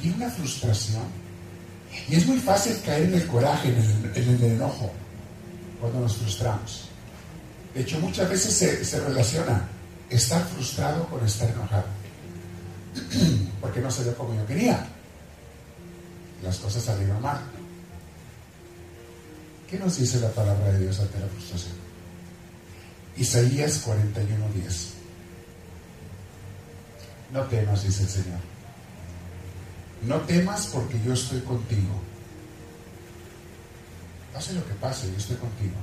[0.00, 1.04] viene una frustración.
[2.08, 4.92] Y es muy fácil caer en el coraje, en el, enojo,
[5.80, 6.88] cuando nos frustramos.
[7.74, 9.68] De hecho, muchas veces se, se relaciona
[10.10, 11.86] estar frustrado con estar enojado.
[13.60, 14.86] porque no salió como yo quería.
[16.42, 17.40] Las cosas salieron mal.
[19.68, 21.74] ¿Qué nos dice la palabra de Dios ante la frustración?
[23.16, 24.95] Isaías 41:10.
[27.32, 28.40] No temas, dice el Señor.
[30.02, 32.00] No temas porque yo estoy contigo.
[34.32, 35.74] Pase lo que pase, yo estoy contigo.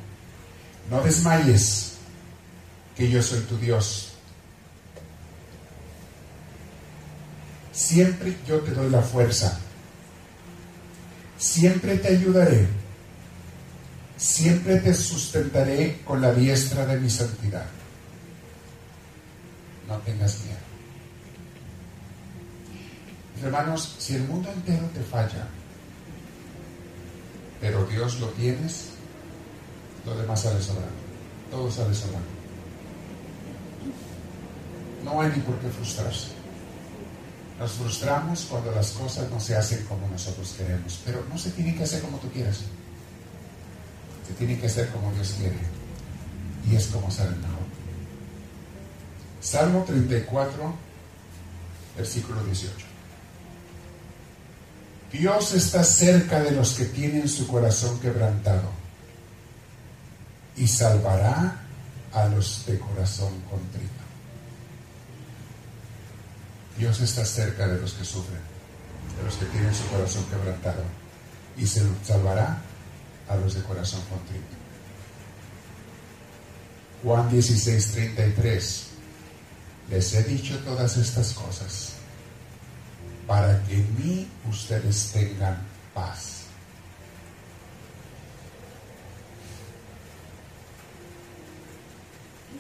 [0.90, 1.94] No desmayes,
[2.96, 4.14] que yo soy tu Dios.
[7.72, 9.58] Siempre yo te doy la fuerza.
[11.38, 12.68] Siempre te ayudaré.
[14.16, 17.66] Siempre te sustentaré con la diestra de mi santidad.
[19.88, 20.63] No tengas miedo.
[23.44, 25.46] Hermanos, si el mundo entero te falla,
[27.60, 28.92] pero Dios lo tienes,
[30.06, 30.94] lo demás sale sobrando.
[31.52, 32.28] Todo sale sobrando.
[35.04, 36.30] No hay ni por qué frustrarse.
[37.60, 41.76] Nos frustramos cuando las cosas no se hacen como nosotros queremos, pero no se tienen
[41.76, 42.62] que hacer como tú quieras.
[44.26, 45.60] Se tienen que hacer como Dios quiere.
[46.70, 47.64] Y es como sale mejor.
[49.42, 50.74] Salmo 34,
[51.98, 52.93] versículo 18.
[55.14, 58.68] Dios está cerca de los que tienen su corazón quebrantado
[60.58, 61.62] y salvará
[62.12, 63.94] a los de corazón contrito.
[66.80, 68.42] Dios está cerca de los que sufren,
[69.18, 70.82] de los que tienen su corazón quebrantado
[71.58, 72.60] y se salvará
[73.30, 74.56] a los de corazón contrito.
[77.04, 78.88] Juan 16, 33.
[79.92, 81.93] Les he dicho todas estas cosas
[83.28, 85.58] para que en mí ustedes tengan
[85.94, 86.44] paz.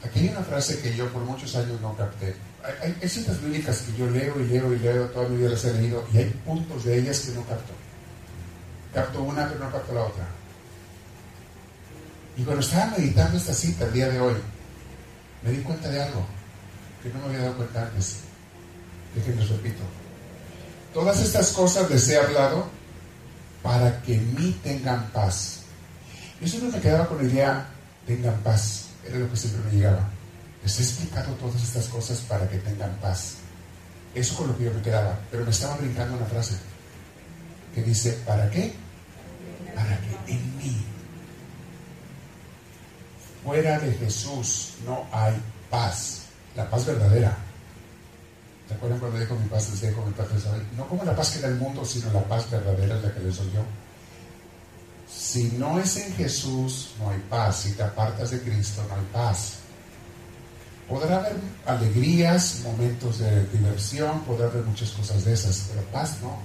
[0.03, 2.35] Aquí hay una frase que yo por muchos años no capté.
[2.81, 5.65] Hay, hay, citas bíblicas que yo leo y leo y leo, toda mi vida las
[5.65, 7.73] he leído, y hay puntos de ellas que no capto.
[8.93, 10.27] Capto una, pero no capto la otra.
[12.37, 14.35] Y cuando estaba meditando esta cita el día de hoy,
[15.41, 16.25] me di cuenta de algo
[17.01, 18.19] que no me había dado cuenta antes.
[19.15, 20.02] les repito.
[20.93, 22.67] Todas estas cosas les he hablado
[23.61, 25.61] para que en mí tengan paz.
[26.39, 27.69] Yo siempre me quedaba con la idea,
[28.05, 28.85] tengan paz.
[29.07, 30.07] Era lo que siempre me llegaba.
[30.63, 33.35] Les he explicado todas estas cosas para que tengan paz.
[34.13, 35.19] Eso con lo que yo me quedaba.
[35.31, 36.55] Pero me estaba brincando una frase
[37.73, 38.73] que dice, ¿para qué?
[39.73, 40.85] Para que en mí,
[43.43, 45.33] fuera de Jesús, no hay
[45.69, 46.23] paz
[46.55, 47.35] la paz verdadera.
[48.73, 50.27] ¿Te cuando dijo mi paz les dejo, mi paz?
[50.75, 53.37] No como la paz que da el mundo, sino la paz verdadera la que les
[53.37, 53.63] doy yo.
[55.07, 57.61] Si no es en Jesús, no hay paz.
[57.61, 59.55] Si te apartas de Cristo, no hay paz.
[60.87, 66.39] Podrá haber alegrías, momentos de diversión, podrá haber muchas cosas de esas, pero paz no.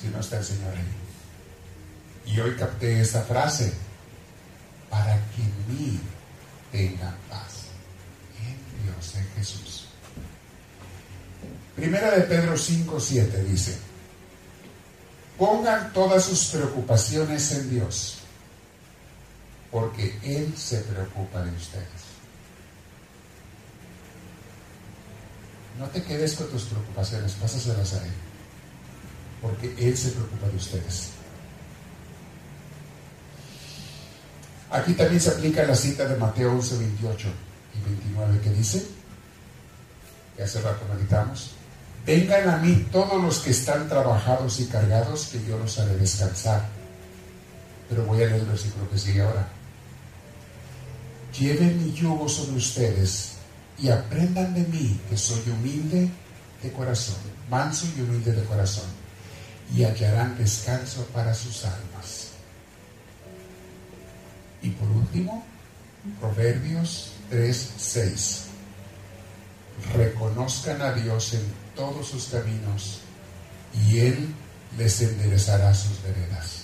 [0.00, 2.32] Si no está el Señor ahí.
[2.32, 3.72] Y hoy capté esta frase,
[4.88, 6.00] para que mí
[6.70, 7.62] tenga paz.
[8.84, 9.91] Dios, en Jesús.
[11.76, 13.78] Primera de Pedro 5, 7 dice,
[15.38, 18.18] pongan todas sus preocupaciones en Dios,
[19.70, 22.12] porque Él se preocupa de ustedes.
[25.78, 28.12] No te quedes con tus preocupaciones, pásaselas a Él,
[29.40, 31.08] porque Él se preocupa de ustedes.
[34.70, 37.28] Aquí también se aplica la cita de Mateo 11, 28
[37.74, 38.86] y 29 que dice,
[40.36, 41.52] que hace rato meditamos,
[42.06, 46.68] vengan a mí todos los que están trabajados y cargados, que yo los haré descansar.
[47.88, 49.48] Pero voy a leer el versículo que sigue ahora.
[51.38, 53.32] Lleven mi yugo sobre ustedes
[53.78, 56.10] y aprendan de mí, que soy humilde
[56.62, 57.16] de corazón,
[57.48, 58.84] manso y humilde de corazón,
[59.74, 62.28] y hallarán descanso para sus almas.
[64.60, 65.44] Y por último,
[66.20, 68.44] Proverbios 3:6.
[69.94, 73.00] Reconozcan a Dios en todos sus caminos
[73.86, 74.34] y Él
[74.78, 76.62] les enderezará sus veredas.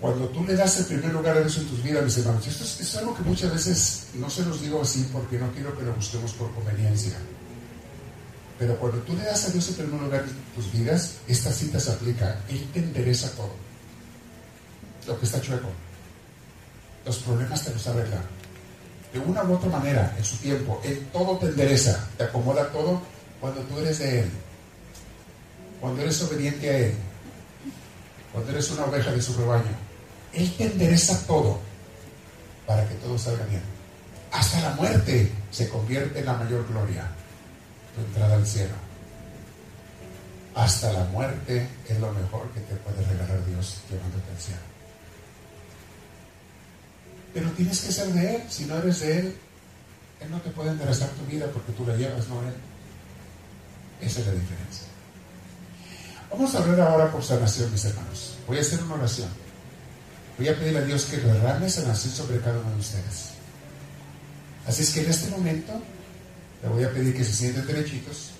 [0.00, 2.64] Cuando tú le das el primer lugar a Dios en tus vidas, mis hermanos, esto
[2.64, 5.84] es, es algo que muchas veces no se los digo así porque no quiero que
[5.84, 7.14] lo busquemos por conveniencia.
[8.58, 11.80] Pero cuando tú le das a Dios el primer lugar en tus vidas, esta cita
[11.80, 12.40] se aplica.
[12.48, 13.54] Él te endereza todo.
[15.06, 15.70] Lo que está chueco
[17.06, 18.20] los problemas te los arregla.
[19.12, 23.00] De una u otra manera, en su tiempo, Él todo te endereza, te acomoda todo
[23.40, 24.30] cuando tú eres de Él.
[25.80, 26.94] Cuando eres obediente a Él.
[28.32, 29.86] Cuando eres una oveja de su rebaño.
[30.32, 31.58] Él te endereza todo
[32.66, 33.62] para que todo salga bien.
[34.32, 37.06] Hasta la muerte se convierte en la mayor gloria.
[37.94, 38.74] Tu entrada al cielo.
[40.54, 44.75] Hasta la muerte es lo mejor que te puede regalar Dios llevándote al cielo.
[47.36, 48.42] Pero tienes que ser de Él.
[48.48, 49.36] Si no eres de Él,
[50.22, 52.54] Él no te puede enderezar tu vida porque tú la llevas, no Él.
[54.00, 54.86] Esa es la diferencia.
[56.30, 58.38] Vamos a hablar ahora por sanación, mis hermanos.
[58.46, 59.28] Voy a hacer una oración.
[60.38, 63.32] Voy a pedirle a Dios que derrame sanación sobre cada uno de ustedes.
[64.66, 65.74] Así es que en este momento
[66.62, 68.30] le voy a pedir que se sienten derechitos.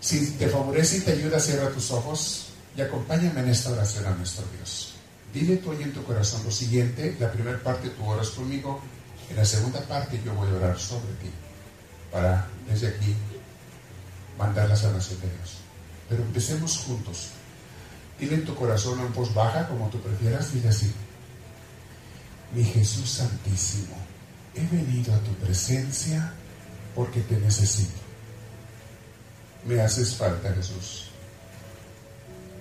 [0.00, 4.10] Si te favorece y te ayuda, cierra tus ojos y acompáñame en esta oración a
[4.10, 4.95] nuestro Dios.
[5.36, 8.80] Dile tú ahí en tu corazón lo siguiente, la primera parte tú oras conmigo,
[9.28, 11.28] en la segunda parte yo voy a orar sobre ti,
[12.10, 13.14] para desde aquí
[14.38, 15.58] mandar la sanación de Dios.
[16.08, 17.28] Pero empecemos juntos.
[18.18, 20.90] Dile en tu corazón en voz baja, como tú prefieras, dile así.
[22.54, 23.94] Mi Jesús Santísimo,
[24.54, 26.32] he venido a tu presencia
[26.94, 28.00] porque te necesito.
[29.66, 31.10] Me haces falta, Jesús.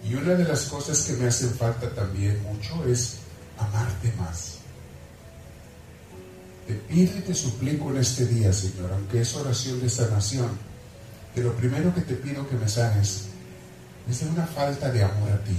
[0.07, 3.17] Y una de las cosas que me hacen falta también mucho es
[3.57, 4.57] amarte más.
[6.67, 10.49] Te pido y te suplico en este día, Señor, aunque es oración de sanación,
[11.33, 13.25] que lo primero que te pido que me sanes
[14.09, 15.57] es de una falta de amor a ti.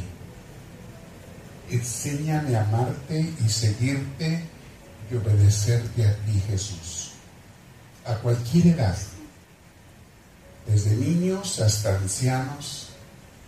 [1.70, 4.44] Enséñame a amarte y seguirte
[5.10, 7.12] y obedecerte a ti, Jesús.
[8.04, 8.96] A cualquier edad,
[10.66, 12.85] desde niños hasta ancianos,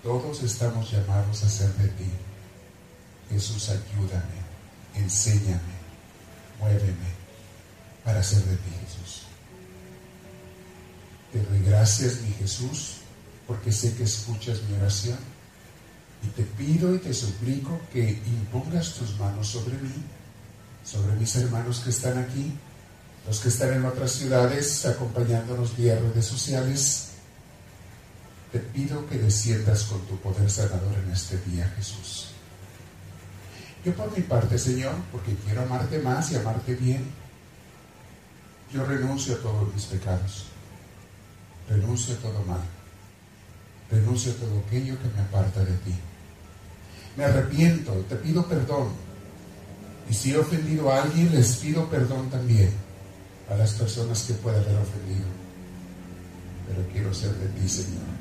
[0.08, 2.10] todos estamos llamados a ser de ti.
[3.28, 4.40] Jesús, ayúdame,
[4.94, 5.76] enséñame,
[6.58, 7.12] muéveme
[8.02, 9.24] para ser de ti, Jesús.
[11.30, 13.00] Te doy gracias, mi Jesús,
[13.46, 15.18] porque sé que escuchas mi oración.
[16.22, 19.92] Y te pido y te suplico que impongas tus manos sobre mí,
[20.86, 22.54] sobre mis hermanos que están aquí,
[23.26, 27.07] los que están en otras ciudades acompañándonos vía redes sociales.
[28.52, 32.28] Te pido que desciendas con tu poder sanador en este día, Jesús.
[33.84, 37.04] Yo por mi parte, Señor, porque quiero amarte más y amarte bien,
[38.72, 40.46] yo renuncio a todos mis pecados,
[41.68, 42.60] renuncio a todo mal,
[43.90, 45.94] renuncio a todo aquello que me aparta de ti.
[47.16, 48.88] Me arrepiento, te pido perdón.
[50.10, 52.72] Y si he ofendido a alguien, les pido perdón también
[53.50, 55.26] a las personas que pueda haber ofendido.
[56.66, 58.17] Pero quiero ser de ti, Señor,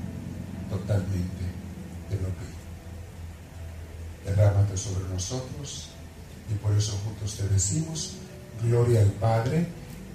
[0.69, 1.45] totalmente
[2.09, 2.57] te lo pido.
[4.25, 5.89] Derrámate sobre nosotros
[6.49, 8.13] y por eso juntos te decimos,
[8.61, 9.67] gloria al Padre,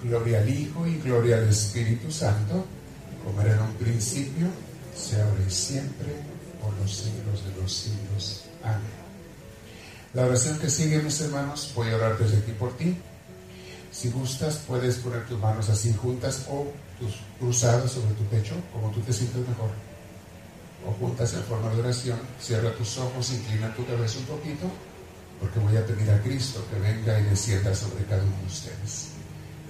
[0.02, 2.64] Gloria al Hijo y gloria al Espíritu Santo,
[3.24, 6.08] como era en un principio, ahora y siempre,
[6.60, 8.44] por los siglos de los siglos.
[8.64, 8.80] Amén.
[10.12, 12.96] La oración que sigue, mis hermanos, voy a orar desde aquí por ti.
[13.92, 16.66] Si gustas, puedes poner tus manos así juntas o
[16.98, 19.70] tus cruzadas sobre tu pecho, como tú te sientes mejor.
[20.86, 22.18] O juntas en forma de oración.
[22.40, 24.66] Cierra tus ojos, inclina tu cabeza un poquito,
[25.40, 29.12] porque voy a pedir a Cristo que venga y descienda sobre cada uno de ustedes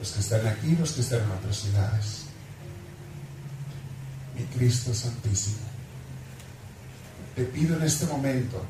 [0.03, 2.23] los que están aquí, los que están en otras ciudades.
[4.35, 5.63] Mi Cristo Santísimo,
[7.37, 8.65] te pido en este momento,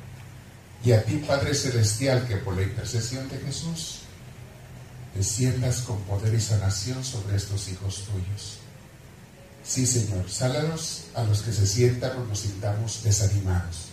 [0.84, 4.00] y a ti Padre Celestial, que por la intercesión de Jesús,
[5.14, 8.58] desciendas con poder y sanación sobre estos hijos tuyos.
[9.64, 13.88] Sí, Señor, sálanos a los que se sientan o nos sintamos desanimados.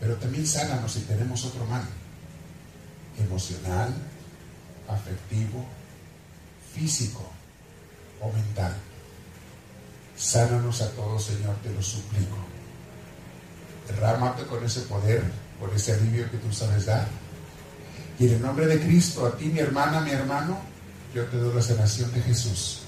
[0.00, 1.82] Pero también sánanos si tenemos otro mal,
[3.18, 3.92] emocional,
[4.88, 5.64] afectivo,
[6.74, 7.28] físico
[8.20, 8.74] o mental.
[10.16, 12.36] Sánanos a todos, Señor, te lo suplico.
[13.86, 15.22] Derrámate con ese poder,
[15.60, 17.06] con ese alivio que tú sabes dar.
[18.18, 20.58] Y en el nombre de Cristo, a ti, mi hermana, mi hermano,
[21.14, 22.80] yo te doy la sanación de Jesús.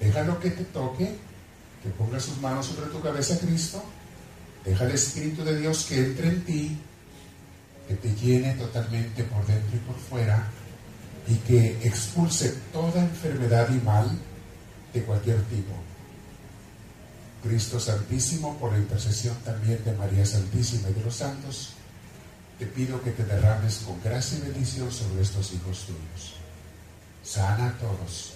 [0.00, 1.16] Déjalo que te toque,
[1.82, 3.82] que ponga sus manos sobre tu cabeza, Cristo.
[4.64, 6.78] Deja el Espíritu de Dios que entre en ti,
[7.88, 10.48] que te llene totalmente por dentro y por fuera
[11.28, 14.10] y que expulse toda enfermedad y mal
[14.92, 15.72] de cualquier tipo.
[17.42, 21.74] Cristo Santísimo, por la intercesión también de María Santísima y de los santos,
[22.58, 26.34] te pido que te derrames con gracia y bendición sobre estos hijos tuyos.
[27.22, 28.32] Sana a todos,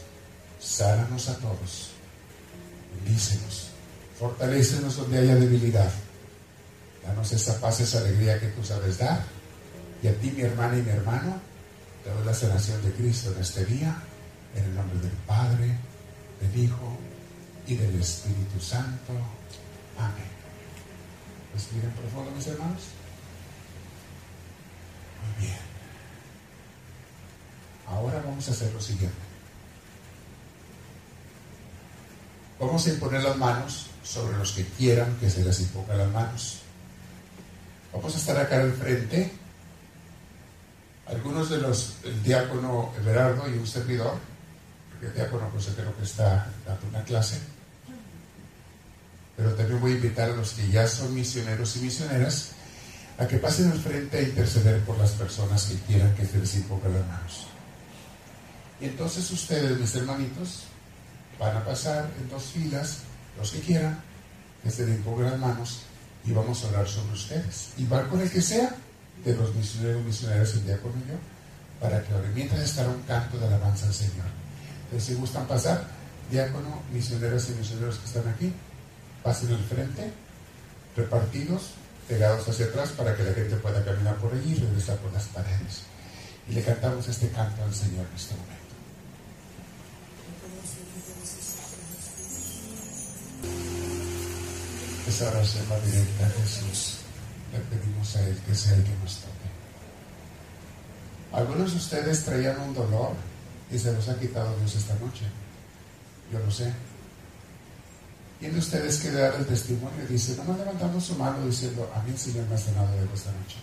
[0.60, 1.90] sánanos a todos,
[2.94, 3.70] bendícenos,
[4.18, 5.90] fortalecenos donde haya debilidad.
[7.04, 9.24] Danos esa paz, esa alegría que tú sabes dar.
[10.02, 11.40] Y a ti, mi hermana y mi hermano,
[12.04, 13.96] te doy la sanación de Cristo en este día,
[14.54, 15.76] en el nombre del Padre,
[16.40, 16.98] del Hijo
[17.66, 19.12] y del Espíritu Santo.
[19.98, 20.28] Amén.
[21.54, 22.82] Respiren profundo, mis hermanos.
[25.22, 25.58] Muy bien.
[27.86, 29.29] Ahora vamos a hacer lo siguiente.
[32.60, 36.58] Vamos a imponer las manos sobre los que quieran que se les imponga las manos.
[37.92, 39.32] Vamos a estar acá al frente
[41.06, 44.14] algunos de los, el diácono Everardo y un servidor,
[44.90, 47.40] porque el diácono pues creo que está dando una clase,
[49.36, 52.50] pero también voy a invitar a los que ya son misioneros y misioneras
[53.18, 56.54] a que pasen al frente a interceder por las personas que quieran que se les
[56.56, 57.46] imponga las manos.
[58.80, 60.64] Y entonces ustedes, mis hermanitos,
[61.40, 62.98] van a pasar en dos filas,
[63.38, 63.98] los que quieran,
[64.62, 65.82] que se impongan las manos
[66.24, 67.70] y vamos a orar sobre ustedes.
[67.78, 68.76] Y van con el que sea,
[69.24, 71.16] de los misioneros, misioneras, el diácono y yo,
[71.80, 74.26] para que mientras estará un canto de alabanza al Señor.
[74.84, 75.84] Entonces, si gustan pasar,
[76.30, 78.52] diácono, misioneras y misioneros que están aquí,
[79.22, 80.12] pasen al frente,
[80.94, 81.72] repartidos,
[82.06, 85.24] pegados hacia atrás, para que la gente pueda caminar por allí y regresar por las
[85.24, 85.84] paredes.
[86.48, 88.59] y le cantamos este canto al Señor en este momento.
[95.10, 96.98] Esa oración va directa a Jesús.
[97.52, 99.48] Le pedimos a Él que sea el que nos toque.
[101.32, 103.14] Algunos de ustedes traían un dolor
[103.72, 105.24] y se los ha quitado Dios esta noche.
[106.32, 106.72] Yo lo sé.
[108.38, 112.12] Tiene ustedes que dar el testimonio y dice, nomás levantando su mano diciendo, a mí
[112.12, 113.56] el Señor me ha sanado de esta noche.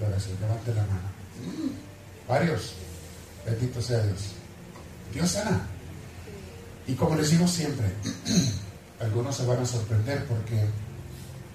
[0.00, 1.08] La oración, levante la mano.
[2.26, 2.74] Varios.
[3.46, 4.32] Bendito sea Dios.
[5.14, 5.68] Dios sana.
[6.88, 7.86] Y como les digo siempre,
[9.00, 10.66] algunos se van a sorprender porque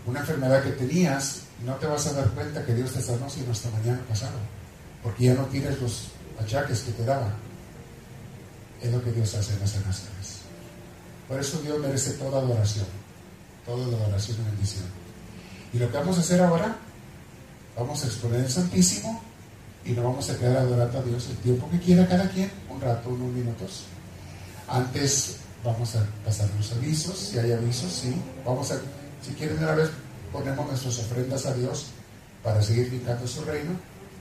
[0.05, 3.51] una enfermedad que tenías, no te vas a dar cuenta que Dios te sanó sino
[3.51, 4.37] hasta mañana pasado,
[5.03, 6.07] porque ya no tienes los
[6.41, 7.33] achaques que te daba.
[8.81, 10.39] Es lo que Dios hace en las sanaciones.
[11.27, 12.85] Por eso Dios merece toda adoración,
[13.65, 14.85] toda adoración y bendición.
[15.73, 16.75] Y lo que vamos a hacer ahora,
[17.75, 19.21] vamos a exponer el Santísimo
[19.83, 22.81] y nos vamos a quedar adorando a Dios el tiempo que quiera cada quien, un
[22.81, 23.85] rato, unos minutos.
[24.67, 28.15] Antes vamos a pasar los avisos, si hay avisos, sí.
[28.45, 28.79] Vamos a,
[29.21, 29.89] si quieren una vez,
[30.31, 31.87] ponemos nuestras ofrendas a Dios
[32.43, 33.71] para seguir pintando su reino.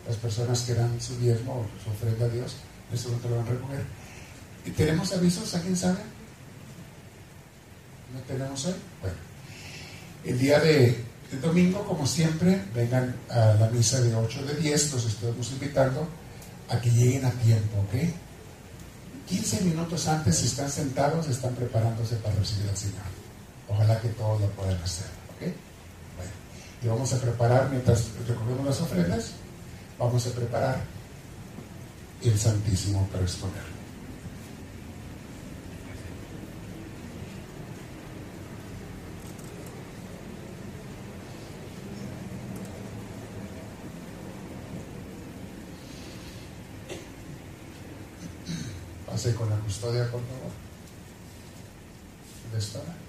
[0.08, 2.56] Las personas que dan su diezmo o su ofrenda a Dios,
[2.92, 3.84] eso no te lo van a recoger.
[4.64, 5.54] ¿Y tenemos avisos?
[5.54, 5.98] ¿Alguien sabe?
[8.12, 8.74] ¿No tenemos hoy?
[9.00, 9.16] Bueno,
[10.24, 14.92] el día de el domingo, como siempre, vengan a la misa de 8 de 10,
[14.92, 16.06] los estamos invitando
[16.68, 17.94] a que lleguen a tiempo, ¿ok?
[19.28, 23.04] 15 minutos antes, si están sentados, están preparándose para recibir al Señor.
[23.68, 25.40] Ojalá que todos lo puedan hacer, ¿ok?
[26.16, 26.32] Bueno,
[26.82, 29.30] y vamos a preparar, mientras recogemos las ofrendas,
[29.98, 30.80] vamos a preparar
[32.22, 33.74] el Santísimo para exponerlo.
[49.06, 50.50] Pase con la custodia, por favor.
[52.44, 53.03] ¿Dónde está?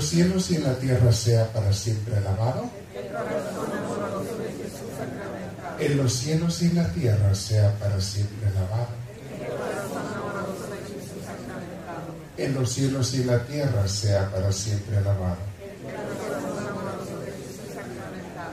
[0.00, 2.70] Los cielos y en la tierra sea para siempre alabado.
[5.78, 8.88] En los cielos y en la tierra sea para siempre alabado.
[12.38, 15.36] En los cielos y en la tierra sea para siempre alabado.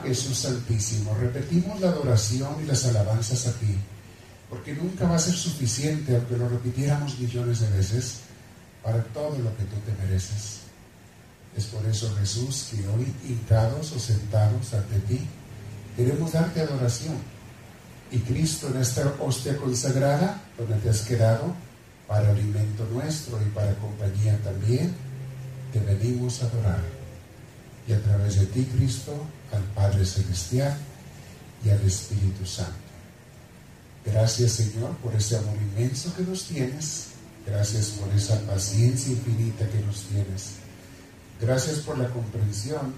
[0.04, 3.74] Jesús Santísimo, repetimos la adoración y las alabanzas a ti,
[4.50, 8.18] porque nunca va a ser suficiente, aunque lo repitiéramos millones de veces,
[8.82, 10.67] para todo lo que tú te mereces.
[11.58, 15.18] Es por eso, Jesús, que hoy, hincados o sentados ante ti,
[15.96, 17.16] queremos darte adoración.
[18.12, 21.52] Y Cristo, en esta hostia consagrada, donde te has quedado,
[22.06, 24.94] para alimento nuestro y para compañía también,
[25.72, 26.80] te venimos a adorar.
[27.88, 29.20] Y a través de ti, Cristo,
[29.52, 30.78] al Padre Celestial
[31.64, 32.72] y al Espíritu Santo.
[34.06, 37.08] Gracias, Señor, por ese amor inmenso que nos tienes.
[37.44, 40.67] Gracias por esa paciencia infinita que nos tienes.
[41.40, 42.94] Gracias por la comprensión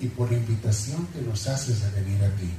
[0.00, 2.50] y por la invitación que nos haces de venir a ti.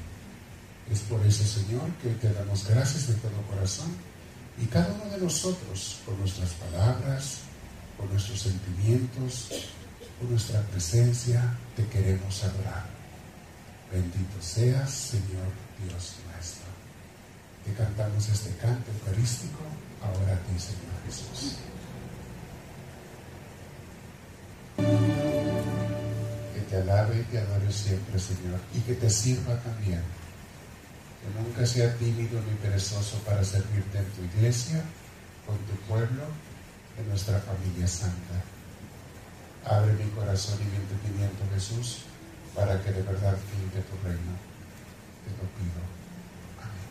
[0.91, 3.89] Es por eso, Señor, que te damos gracias de todo corazón
[4.61, 7.39] y cada uno de nosotros, con nuestras palabras,
[7.97, 9.49] con nuestros sentimientos,
[10.19, 12.85] con nuestra presencia, te queremos adorar.
[13.91, 15.51] Bendito seas, Señor
[15.83, 16.67] Dios nuestro.
[17.65, 19.59] Que cantamos este canto eucarístico
[20.01, 21.57] ahora a ti, Señor Jesús.
[24.77, 30.01] Que te alabe y te adore siempre, Señor, y que te sirva también.
[31.21, 34.83] Que nunca sea tímido ni perezoso para servirte en tu iglesia,
[35.45, 36.23] con tu pueblo,
[36.99, 38.43] en nuestra familia santa.
[39.65, 42.03] Abre mi corazón y mi entendimiento, Jesús,
[42.55, 44.33] para que de verdad finque tu reino.
[45.23, 45.81] Te lo pido.
[46.63, 46.87] Amén.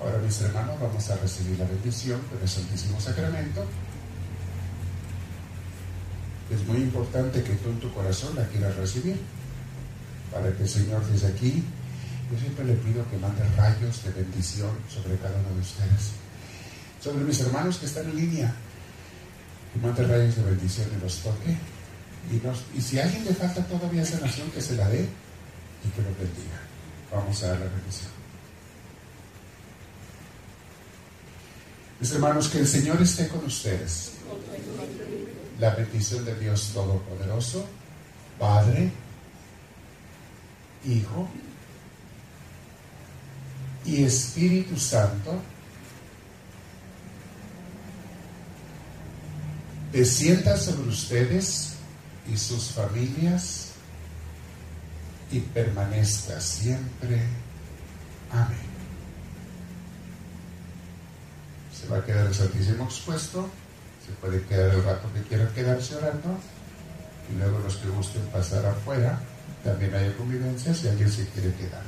[0.00, 3.64] Ahora, mis hermanos, vamos a recibir la bendición del Santísimo Sacramento.
[6.52, 9.16] Es muy importante que tú en tu corazón la quieras recibir,
[10.30, 11.62] para que el Señor desde aquí,
[12.30, 16.12] yo siempre le pido que mande rayos de bendición sobre cada uno de ustedes,
[17.02, 18.54] sobre mis hermanos que están en línea,
[19.72, 21.56] que mande rayos de bendición y los toque.
[22.30, 25.88] Y, nos, y si a alguien le falta todavía sanación, que se la dé y
[25.88, 26.60] que lo bendiga.
[27.10, 28.10] Vamos a dar la bendición.
[31.98, 34.12] Mis hermanos, que el Señor esté con ustedes.
[35.58, 37.66] La bendición de Dios Todopoderoso,
[38.38, 38.90] Padre,
[40.84, 41.28] Hijo
[43.84, 45.40] y Espíritu Santo,
[49.92, 51.74] descienda sobre ustedes
[52.32, 53.72] y sus familias
[55.30, 57.22] y permanezca siempre.
[58.30, 58.72] Amén.
[61.78, 63.48] Se va a quedar el Santísimo expuesto,
[64.04, 66.38] se puede quedar el rato que quieran quedarse orando
[67.30, 69.20] y luego los que gusten pasar afuera,
[69.64, 71.82] también hay convivencia si alguien se quiere quedar.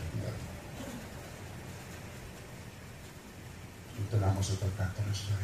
[3.98, 5.34] Entonamos otro canto a nuestro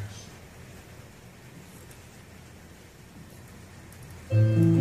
[4.30, 4.79] Dios.